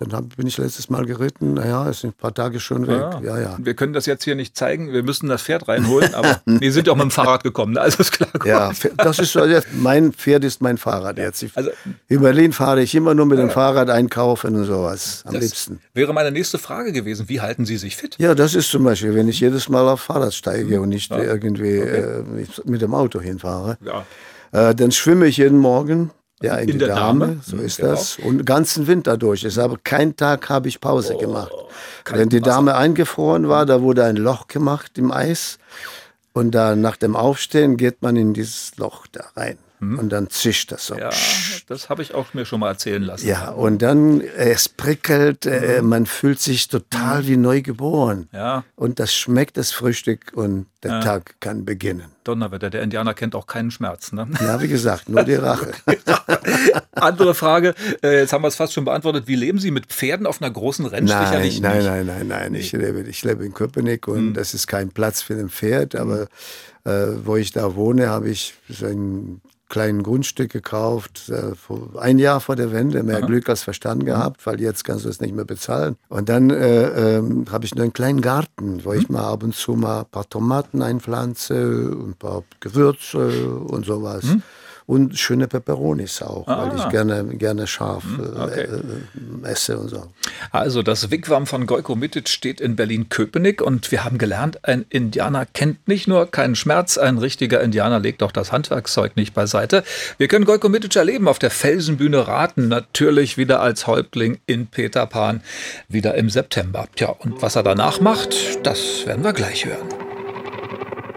dann 0.02 0.14
hab, 0.14 0.36
bin 0.36 0.48
ich 0.48 0.58
letztes 0.58 0.90
Mal 0.90 1.06
geritten? 1.06 1.54
Naja, 1.54 1.88
ist 1.88 2.04
ein 2.04 2.14
paar 2.14 2.34
Tage 2.34 2.60
schon 2.60 2.88
weg. 2.88 3.04
Ja, 3.24 3.40
ja. 3.40 3.56
Wir 3.60 3.76
können 3.76 3.94
das 3.94 4.08
jetzt 4.08 4.24
hier 4.24 4.34
nicht 4.36 4.58
zeigen. 4.58 4.92
Wir 4.92 5.04
müssen 5.04 5.30
das 5.30 5.44
Pferd 5.44 5.68
reinholen, 5.68 6.16
aber 6.16 6.42
wir 6.46 6.72
sind 6.74 6.88
ja 6.88 6.94
auch 6.94 6.98
mit 6.98 7.04
dem 7.04 7.12
Fahrrad 7.12 7.44
gekommen. 7.44 7.74
ne? 7.74 7.82
Also 7.82 8.00
ist 8.00 8.12
klar. 8.12 8.30
Ja, 8.44 8.72
das 8.98 9.20
ist 9.20 9.38
mein 9.74 10.12
Pferd 10.12 10.44
ist 10.44 10.60
mein 10.62 10.78
Fahrrad 10.78 11.18
jetzt. 11.20 11.44
Ich, 11.44 11.56
Also- 11.56 11.70
in 12.08 12.22
Berlin 12.22 12.52
fahre 12.52 12.82
ich 12.82 12.96
immer 12.96 13.14
nur 13.14 13.28
mit 13.28 13.38
dem 13.38 13.52
Fahrrad 13.52 13.90
einkaufen 13.92 14.56
und 14.56 14.66
sowas. 14.66 15.24
Am 15.26 15.36
liebsten. 15.36 15.80
wäre 15.94 16.14
meine 16.14 16.32
nächste 16.32 16.58
Frage 16.58 16.92
gewesen. 16.92 17.30
Wie 17.30 17.40
halten 17.42 17.66
Sie 17.66 17.78
sich 17.78 17.96
fit? 17.96 18.16
Ja, 18.18 18.34
das 18.34 18.56
ist 18.56 18.70
zum 18.72 18.84
Beispiel, 18.84 19.14
wenn 19.14 19.28
ich 19.28 19.40
jedes 19.40 19.70
Mal 19.70 19.88
auf 19.88 20.02
Fahrrad 20.02 20.34
steige 20.34 20.82
und 20.82 20.90
nicht 20.90 21.12
irgendwie 21.12 21.78
äh, 21.78 22.24
mit 22.66 22.82
dem 22.82 22.96
Auto 22.96 23.22
hinfahre. 23.22 23.78
Ja. 23.86 24.06
Äh, 24.70 24.76
dann 24.76 24.92
schwimme 24.92 25.28
ich 25.28 25.38
jeden 25.38 25.60
Morgen. 25.60 26.10
Ja, 26.42 26.56
in, 26.56 26.70
In 26.70 26.74
die 26.74 26.78
der 26.80 26.96
Dame, 26.96 27.28
Dame, 27.28 27.42
so 27.44 27.56
mhm, 27.56 27.66
ist 27.66 27.78
genau. 27.78 27.92
das. 27.92 28.18
Und 28.18 28.40
den 28.40 28.46
ganzen 28.46 28.88
Winter 28.88 29.18
durch. 29.18 29.44
Es 29.44 29.58
habe 29.58 29.78
keinen 29.84 30.16
Tag 30.16 30.50
habe 30.50 30.68
ich 30.68 30.82
Pause 30.82 31.16
gemacht. 31.18 31.52
Wenn 32.10 32.30
die 32.30 32.42
Wasser. 32.42 32.52
Dame 32.52 32.76
eingefroren 32.76 33.48
war, 33.48 33.66
da 33.66 33.82
wurde 33.82 34.04
ein 34.04 34.16
Loch 34.16 34.48
gemacht 34.48 34.98
im 34.98 35.12
Eis. 35.12 35.60
Und 36.34 36.52
da 36.52 36.76
nach 36.76 36.98
dem 36.98 37.16
Aufstehen 37.16 37.78
geht 37.78 38.02
man 38.02 38.16
in 38.16 38.34
dieses 38.34 38.78
Loch 38.78 39.06
da 39.12 39.26
rein. 39.36 39.58
Und 39.82 40.10
dann 40.10 40.30
zischt 40.30 40.72
das 40.72 40.86
so. 40.86 40.96
Ja, 40.96 41.10
das 41.68 41.90
habe 41.90 42.04
ich 42.04 42.14
auch 42.14 42.36
mir 42.36 42.46
schon 42.46 42.60
mal 42.60 42.70
erzählen 42.70 43.02
lassen. 43.02 43.28
Ja, 43.28 43.50
und 43.50 43.82
dann, 43.82 44.22
äh, 44.22 44.52
es 44.52 44.70
prickelt, 44.70 45.48
äh, 45.48 45.82
man 45.82 46.06
fühlt 46.06 46.40
sich 46.40 46.68
total 46.68 47.26
wie 47.26 47.36
neu 47.36 47.64
geboren. 47.64 48.30
Ja. 48.32 48.64
Und 48.76 49.00
das 49.00 49.12
schmeckt 49.12 49.58
das 49.58 49.72
Frühstück 49.72 50.34
und 50.36 50.68
der 50.84 51.02
Tag 51.02 51.36
kann 51.40 51.66
beginnen. 51.66 52.06
Donnerwetter, 52.24 52.70
der 52.70 52.84
Indianer 52.84 53.16
kennt 53.16 53.34
auch 53.34 53.48
keinen 53.48 53.72
Schmerz. 53.72 54.12
Ne? 54.12 54.28
Ja, 54.40 54.62
wie 54.62 54.68
gesagt, 54.68 55.10
nur 55.10 55.24
die 55.24 55.34
Rache. 55.36 55.72
Andere 56.94 57.34
Frage, 57.34 57.74
äh, 58.04 58.20
jetzt 58.20 58.34
haben 58.34 58.44
wir 58.44 58.48
es 58.50 58.56
fast 58.56 58.74
schon 58.74 58.86
beantwortet. 58.86 59.28
Wie 59.28 59.36
leben 59.36 59.58
Sie 59.60 59.72
mit 59.72 59.88
Pferden 59.88 60.26
auf 60.28 60.42
einer 60.42 60.52
großen 60.52 60.86
Ranch? 60.86 61.10
Nein, 61.10 61.26
Sicherlich 61.28 61.62
nein, 61.62 61.78
nicht. 61.78 61.86
nein, 61.88 62.06
nein, 62.06 62.28
nein. 62.28 62.54
Ich 62.56 62.72
lebe, 62.72 63.02
ich 63.02 63.24
lebe 63.24 63.44
in 63.46 63.54
Köpenick 63.54 64.08
und 64.08 64.18
Hm. 64.18 64.34
das 64.36 64.54
ist 64.54 64.68
kein 64.68 64.90
Platz 64.92 65.22
für 65.24 65.34
ein 65.34 65.50
Pferd, 65.50 65.96
aber 65.96 66.28
äh, 66.84 67.08
wo 67.24 67.36
ich 67.38 67.52
da 67.52 67.76
wohne, 67.76 68.10
habe 68.10 68.30
ich 68.30 68.54
so 68.70 68.86
ein 68.86 69.42
kleines 69.72 70.04
Grundstück 70.04 70.52
gekauft, 70.52 71.30
äh, 71.30 71.54
ein 72.00 72.20
Jahr 72.20 72.40
vor 72.40 72.56
der 72.56 72.72
Wende, 72.72 73.02
mehr 73.02 73.22
Glück 73.22 73.50
als 73.50 73.64
Verstand 73.64 74.06
gehabt, 74.06 74.46
weil 74.46 74.62
jetzt 74.62 74.84
kannst 74.84 75.06
du 75.06 75.10
es 75.10 75.20
nicht 75.20 75.34
mehr 75.34 75.46
bezahlen. 75.46 75.96
Und 76.10 76.30
dann 76.30 76.52
äh, 76.52 77.18
ähm, 77.18 77.46
habe 77.52 77.66
ich 77.66 77.74
nur 77.74 77.84
einen 77.84 77.94
kleinen 77.94 78.22
Garten, 78.22 78.86
wo 78.86 78.94
ich 78.94 79.10
mal 79.10 79.32
ab 79.32 79.42
und 79.42 79.56
zu 79.56 79.74
mal 79.74 80.02
ein 80.02 80.06
paar 80.12 80.30
Tomaten 80.30 80.84
einpflanze, 80.84 81.92
und 81.92 82.10
ein 82.10 82.14
paar 82.14 82.44
Gewürze 82.60 83.50
und 83.50 83.86
sowas. 83.86 84.26
Und 84.92 85.18
schöne 85.18 85.48
Peperonis 85.48 86.22
auch, 86.22 86.46
weil 86.48 86.76
ich 86.76 86.90
gerne, 86.90 87.24
gerne 87.24 87.66
scharf 87.66 88.04
äh, 88.20 88.64
äh, 88.64 88.68
esse 89.44 89.78
und 89.78 89.88
so. 89.88 90.08
Also 90.52 90.84
das 90.84 91.10
Wigwam 91.10 91.48
von 91.48 91.66
Gojko 91.66 91.96
Mitic 91.96 92.28
steht 92.28 92.60
in 92.60 92.76
Berlin-Köpenick 92.76 93.62
und 93.62 93.90
wir 93.94 94.04
haben 94.04 94.18
gelernt, 94.18 94.68
ein 94.68 94.84
Indianer 94.90 95.46
kennt 95.46 95.88
nicht 95.88 96.10
nur 96.10 96.30
keinen 96.30 96.56
Schmerz, 96.56 96.98
ein 96.98 97.20
richtiger 97.20 97.62
Indianer 97.62 98.02
legt 98.02 98.22
auch 98.22 98.34
das 98.34 98.52
Handwerkszeug 98.52 99.16
nicht 99.16 99.34
beiseite. 99.34 99.86
Wir 100.18 100.28
können 100.28 100.44
Gojko 100.44 100.68
Mitic 100.68 100.94
erleben 100.98 101.30
auf 101.30 101.40
der 101.40 101.52
Felsenbühne 101.52 102.28
Raten, 102.28 102.68
natürlich 102.68 103.38
wieder 103.38 103.62
als 103.62 103.88
Häuptling 103.88 104.40
in 104.46 104.68
Peter 104.68 105.06
Pan, 105.06 105.40
wieder 105.88 106.16
im 106.16 106.30
September. 106.30 106.90
Tja, 106.98 107.16
und 107.18 107.42
was 107.42 107.56
er 107.56 107.64
danach 107.64 108.02
macht, 108.02 108.36
das 108.64 109.06
werden 109.06 109.24
wir 109.24 109.32
gleich 109.32 109.66
hören. 109.66 109.88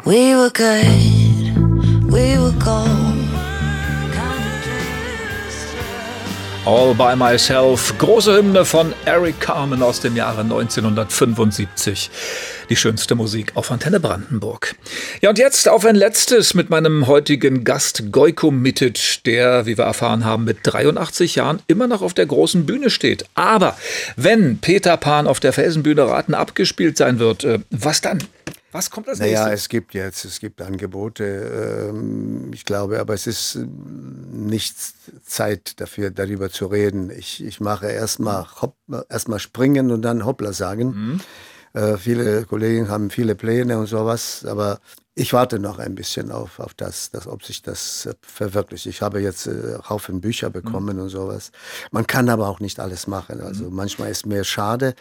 We 0.05 0.37
were 0.37 0.53
good, 0.53 2.13
we 2.13 2.39
were 2.39 2.55
gold. 2.65 3.24
All 6.66 6.94
by 6.94 7.14
Myself, 7.14 7.92
große 7.98 8.38
Hymne 8.38 8.64
von 8.64 8.94
Eric 9.05 9.38
Carmen 9.38 9.83
aus 9.83 10.00
dem 10.00 10.16
Jahre 10.16 10.40
1975. 10.40 12.11
Die 12.70 12.77
schönste 12.77 13.14
Musik 13.14 13.53
auf 13.55 13.70
Antenne 13.70 14.00
Brandenburg. 14.00 14.74
Ja, 15.20 15.29
und 15.29 15.38
jetzt 15.38 15.68
auf 15.68 15.85
ein 15.85 15.94
letztes 15.94 16.55
mit 16.55 16.70
meinem 16.70 17.07
heutigen 17.07 17.64
Gast 17.64 18.11
Gojko 18.11 18.50
Mitic, 18.50 19.22
der, 19.27 19.66
wie 19.66 19.77
wir 19.77 19.85
erfahren 19.85 20.24
haben, 20.24 20.44
mit 20.44 20.61
83 20.62 21.35
Jahren 21.35 21.61
immer 21.66 21.87
noch 21.87 22.00
auf 22.00 22.14
der 22.14 22.24
großen 22.24 22.64
Bühne 22.64 22.88
steht. 22.88 23.27
Aber 23.35 23.77
wenn 24.16 24.57
Peter 24.57 24.96
Pan 24.96 25.27
auf 25.27 25.40
der 25.40 25.53
Felsenbühne 25.53 26.09
Raten 26.09 26.33
abgespielt 26.33 26.96
sein 26.96 27.18
wird, 27.18 27.44
äh, 27.44 27.59
was 27.68 28.00
dann? 28.00 28.24
Was 28.75 28.91
kommt 28.91 29.09
als 29.09 29.21
Naja, 29.21 29.45
nächstes? 29.45 29.61
es 29.63 29.69
gibt 29.69 29.95
jetzt, 29.95 30.25
es 30.25 30.41
gibt 30.41 30.61
Angebote, 30.61 31.25
ähm, 31.91 32.51
ich 32.53 32.65
glaube, 32.65 32.99
aber 32.99 33.15
es 33.15 33.29
ist 33.29 33.55
ähm, 33.55 34.47
nicht 34.49 34.75
Zeit 35.25 35.81
dafür, 35.81 36.11
darüber 36.11 36.51
zu 36.51 36.67
reden. 36.67 37.09
Ich, 37.11 37.45
ich 37.45 37.61
mache 37.61 37.87
erstmal 37.87 38.45
Hopp, 38.61 38.75
erstmal 39.09 39.39
springen 39.39 39.93
und 39.93 40.03
dann 40.03 40.25
Hoppla 40.27 40.53
sagen. 40.53 41.21
Äh, 41.73 41.97
viele 41.99 42.47
Kollegen 42.47 42.89
haben 42.89 43.11
viele 43.11 43.37
Pläne 43.37 43.79
und 43.79 43.87
sowas, 43.87 44.45
aber 44.45 44.81
ich 45.14 45.33
warte 45.33 45.59
noch 45.59 45.79
ein 45.79 45.94
bisschen 45.94 46.33
auf, 46.33 46.59
auf 46.59 46.74
das, 46.74 47.11
das, 47.11 47.27
ob 47.27 47.44
sich 47.44 47.62
das 47.62 48.07
äh, 48.07 48.14
verwirklicht. 48.22 48.87
Ich 48.87 49.00
habe 49.00 49.20
jetzt 49.20 49.46
äh, 49.46 49.79
Haufen 49.88 50.20
Bücher 50.20 50.50
bekommen 50.50 50.98
und 50.98 51.09
sowas. 51.09 51.53
Man 51.92 52.07
kann 52.07 52.29
aber 52.29 52.48
auch 52.48 52.61
nicht 52.61 52.81
alles 52.81 53.07
machen. 53.07 53.40
Also 53.40 53.70
manchmal 53.70 54.11
ist 54.11 54.27
mir 54.27 54.42
schade, 54.44 54.94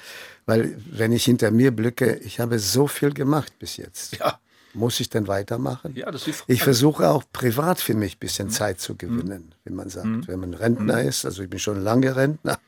weil 0.46 0.78
wenn 0.92 1.12
ich 1.12 1.26
hinter 1.26 1.50
mir 1.52 1.76
blicke, 1.76 2.16
ich 2.18 2.40
habe 2.40 2.60
so 2.60 2.88
viel 2.88 3.14
gemacht 3.14 3.54
bis 3.58 3.78
jetzt. 3.78 4.18
Ja. 4.18 4.40
Muss 4.76 5.00
ich 5.00 5.10
denn 5.10 5.28
weitermachen? 5.28 5.96
Ja, 5.96 6.10
das 6.10 6.28
ist. 6.28 6.44
Ich 6.48 6.64
versuche 6.64 7.08
auch 7.08 7.24
privat 7.32 7.80
für 7.80 7.94
mich 7.94 8.16
ein 8.16 8.20
bisschen 8.20 8.50
Zeit 8.50 8.80
zu 8.80 8.96
gewinnen, 8.96 9.54
wie 9.66 9.72
man 9.74 9.90
sagt. 9.90 10.28
Wenn 10.28 10.40
man 10.40 10.56
Rentner 10.56 11.04
ist, 11.04 11.26
also 11.26 11.44
ich 11.44 11.50
bin 11.50 11.60
schon 11.60 11.84
lange 11.84 12.16
Rentner. 12.16 12.58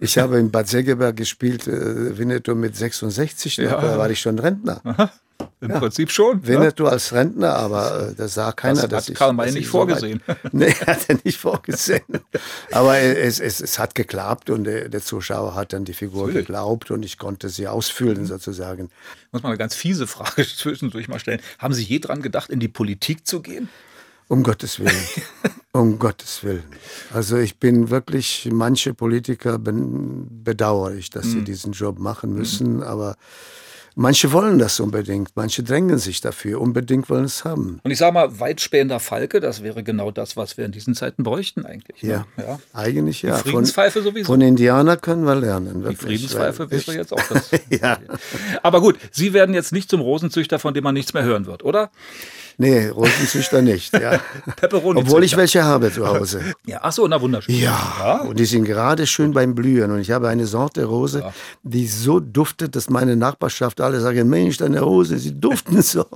Ich 0.00 0.18
habe 0.18 0.38
in 0.38 0.50
Bad 0.50 0.68
Segeberg 0.68 1.16
gespielt, 1.16 1.66
äh, 1.66 2.18
Winnetou 2.18 2.54
mit 2.54 2.76
66, 2.76 3.58
noch, 3.58 3.80
da 3.80 3.96
war 3.96 4.10
ich 4.10 4.20
schon 4.20 4.38
Rentner. 4.38 4.82
Im 5.60 5.70
Prinzip 5.70 6.10
schon. 6.10 6.38
ne? 6.40 6.46
Winnetou 6.46 6.86
als 6.86 7.12
Rentner, 7.12 7.54
aber 7.54 8.08
äh, 8.10 8.14
das 8.14 8.34
sah 8.34 8.52
keiner, 8.52 8.82
Das 8.82 8.90
dass 8.90 9.04
hat 9.04 9.08
ich. 9.10 9.14
Karl 9.16 9.32
May 9.32 9.46
nicht 9.46 9.56
ich 9.64 9.66
so 9.70 9.78
weit- 9.78 9.88
vorgesehen. 9.98 10.22
nee, 10.52 10.70
hat 10.72 11.08
er 11.08 11.18
nicht 11.24 11.38
vorgesehen. 11.38 12.02
Aber 12.70 12.98
es, 12.98 13.40
es, 13.40 13.60
es 13.62 13.78
hat 13.78 13.94
geklappt 13.94 14.50
und 14.50 14.64
der, 14.64 14.88
der 14.90 15.00
Zuschauer 15.02 15.54
hat 15.54 15.72
dann 15.72 15.84
die 15.86 15.94
Figur 15.94 16.26
Natürlich. 16.26 16.46
geglaubt 16.46 16.90
und 16.90 17.02
ich 17.04 17.16
konnte 17.18 17.48
sie 17.48 17.66
ausfüllen 17.66 18.26
sozusagen. 18.26 18.90
muss 19.32 19.42
mal 19.42 19.48
eine 19.50 19.58
ganz 19.58 19.74
fiese 19.74 20.06
Frage 20.06 20.46
zwischendurch 20.56 21.08
mal 21.08 21.18
stellen. 21.18 21.40
Haben 21.58 21.72
Sie 21.74 21.82
je 21.82 21.98
dran 21.98 22.20
gedacht, 22.20 22.50
in 22.50 22.60
die 22.60 22.68
Politik 22.68 23.26
zu 23.26 23.40
gehen? 23.40 23.68
Um 24.28 24.42
Gottes 24.42 24.78
Willen. 24.80 25.04
um 25.72 25.98
Gottes 25.98 26.42
Willen. 26.44 26.64
Also 27.12 27.36
ich 27.36 27.58
bin 27.58 27.90
wirklich, 27.90 28.48
manche 28.52 28.94
Politiker 28.94 29.58
bedauere 29.58 30.94
ich, 30.94 31.10
dass 31.10 31.26
sie 31.26 31.42
diesen 31.42 31.72
Job 31.72 31.98
machen 31.98 32.32
müssen, 32.32 32.82
aber 32.82 33.16
Manche 33.96 34.32
wollen 34.32 34.58
das 34.58 34.80
unbedingt, 34.80 35.30
manche 35.36 35.62
drängen 35.62 35.98
sich 35.98 36.20
dafür, 36.20 36.60
unbedingt 36.60 37.08
wollen 37.08 37.24
es 37.26 37.44
haben. 37.44 37.78
Und 37.84 37.90
ich 37.92 37.98
sage 37.98 38.12
mal, 38.12 38.40
weitspähender 38.40 38.98
Falke, 38.98 39.38
das 39.38 39.62
wäre 39.62 39.84
genau 39.84 40.10
das, 40.10 40.36
was 40.36 40.56
wir 40.56 40.64
in 40.64 40.72
diesen 40.72 40.94
Zeiten 40.94 41.22
bräuchten 41.22 41.64
eigentlich. 41.64 42.02
ne? 42.02 42.08
Ja, 42.10 42.26
ja. 42.36 42.58
eigentlich 42.72 43.22
ja. 43.22 43.36
Die 43.36 43.42
Friedenspfeife 43.50 44.02
von, 44.02 44.10
sowieso. 44.12 44.26
Von 44.26 44.40
Indianer 44.40 44.96
können 44.96 45.24
wir 45.24 45.36
lernen. 45.36 45.78
Die 45.78 45.84
wirklich, 45.84 45.98
Friedenspfeife 46.00 46.70
weil 46.70 46.78
ich- 46.78 46.88
wäre 46.88 46.96
jetzt 46.98 47.12
auch 47.12 47.22
das. 47.28 47.50
Ja. 47.70 47.98
Aber 48.62 48.80
gut, 48.80 48.98
Sie 49.12 49.32
werden 49.32 49.54
jetzt 49.54 49.72
nicht 49.72 49.88
zum 49.88 50.00
Rosenzüchter, 50.00 50.58
von 50.58 50.74
dem 50.74 50.82
man 50.84 50.94
nichts 50.94 51.14
mehr 51.14 51.22
hören 51.22 51.46
wird, 51.46 51.64
oder? 51.64 51.90
Nee, 52.56 52.88
Rosenzüchter 52.88 53.62
nicht. 53.62 53.92
Ja. 53.94 54.20
Obwohl 54.72 55.24
ich 55.24 55.36
welche 55.36 55.64
habe 55.64 55.92
zu 55.92 56.06
Hause. 56.06 56.40
Ja, 56.66 56.80
ach 56.82 56.92
so, 56.92 57.06
na 57.06 57.20
wunderschön. 57.20 57.54
Ja, 57.56 58.22
und 58.26 58.38
die 58.38 58.46
sind 58.46 58.64
gerade 58.64 59.06
schön 59.06 59.32
beim 59.32 59.54
Blühen. 59.54 59.90
Und 59.90 60.00
ich 60.00 60.10
habe 60.10 60.28
eine 60.28 60.46
Sorte 60.46 60.84
Rose, 60.84 61.22
die 61.62 61.86
so 61.86 62.20
duftet, 62.20 62.74
dass 62.74 62.88
meine 62.88 63.16
Nachbarschaft 63.16 63.80
alle 63.82 64.00
sagen, 64.00 64.28
Mensch, 64.30 64.56
deine 64.56 64.80
Rose, 64.80 65.18
sie 65.18 65.38
duften 65.38 65.82
so. 65.82 66.06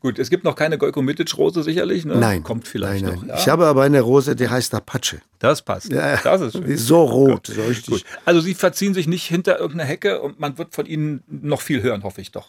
Gut, 0.00 0.18
es 0.18 0.30
gibt 0.30 0.42
noch 0.42 0.56
keine 0.56 0.78
Golko-Mitic-Rose 0.78 1.62
sicherlich, 1.62 2.04
ne? 2.04 2.16
Nein. 2.16 2.42
Kommt 2.42 2.66
vielleicht 2.66 3.04
nein, 3.04 3.14
noch. 3.14 3.20
nein. 3.22 3.28
Ja? 3.30 3.36
Ich 3.36 3.48
habe 3.48 3.66
aber 3.66 3.82
eine 3.82 4.00
Rose, 4.00 4.34
die 4.34 4.48
heißt 4.48 4.74
Apache. 4.74 5.20
das 5.38 5.62
passt. 5.62 5.92
Ja, 5.92 6.16
Das 6.16 6.40
ist 6.40 6.52
schön. 6.54 6.66
Die 6.66 6.72
ist 6.72 6.86
so 6.86 7.04
rot, 7.04 7.46
so 7.46 7.62
richtig. 7.62 7.86
Gut. 7.94 8.04
Also 8.24 8.40
Sie 8.40 8.54
verziehen 8.54 8.94
sich 8.94 9.06
nicht 9.06 9.24
hinter 9.26 9.60
irgendeiner 9.60 9.88
Hecke 9.88 10.20
und 10.22 10.40
man 10.40 10.58
wird 10.58 10.74
von 10.74 10.86
Ihnen 10.86 11.22
noch 11.28 11.60
viel 11.60 11.82
hören, 11.82 12.02
hoffe 12.02 12.20
ich 12.20 12.32
doch. 12.32 12.48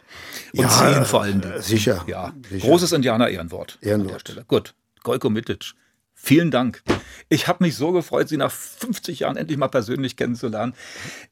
Und 0.54 0.62
Ja, 0.64 0.70
sehen 0.70 1.06
vor 1.06 1.22
allen 1.22 1.42
Dingen. 1.42 1.62
sicher, 1.62 2.04
Ja, 2.08 2.34
sicher. 2.50 2.68
großes 2.68 2.92
Indianer-Ehrenwort. 3.30 3.78
Ehrenwort. 3.82 4.22
Stelle. 4.22 4.46
Gut, 4.48 4.74
Golko 5.04 5.30
Mitic. 5.30 5.74
Vielen 6.14 6.50
Dank. 6.50 6.82
Ich 7.30 7.48
habe 7.48 7.64
mich 7.64 7.76
so 7.76 7.92
gefreut, 7.92 8.30
Sie 8.30 8.38
nach 8.38 8.52
50 8.52 9.20
Jahren 9.20 9.38
endlich 9.38 9.58
mal 9.58 9.68
persönlich 9.68 10.16
kennenzulernen. 10.16 10.74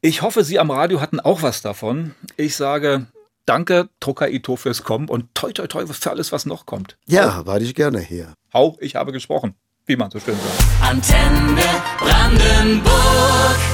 Ich 0.02 0.22
hoffe, 0.22 0.44
Sie 0.44 0.58
am 0.58 0.70
Radio 0.70 1.00
hatten 1.00 1.20
auch 1.20 1.42
was 1.42 1.62
davon. 1.62 2.14
Ich 2.36 2.54
sage 2.54 3.06
danke, 3.46 3.88
Drucker 4.00 4.28
Ito, 4.28 4.56
fürs 4.56 4.84
Kommen 4.84 5.08
und 5.08 5.34
toi, 5.34 5.52
toi, 5.52 5.66
toi 5.66 5.86
für 5.86 6.10
alles, 6.10 6.32
was 6.32 6.46
noch 6.46 6.66
kommt. 6.66 6.96
Ja, 7.06 7.46
warte 7.46 7.64
ich 7.64 7.74
gerne 7.74 8.00
hier. 8.00 8.34
Hau, 8.52 8.76
ich 8.80 8.94
habe 8.94 9.12
gesprochen, 9.12 9.54
wie 9.86 9.96
man 9.96 10.10
so 10.10 10.20
schön 10.20 10.36
sagt. 10.36 10.90
Antenne 10.90 11.62
Brandenburg. 11.98 13.73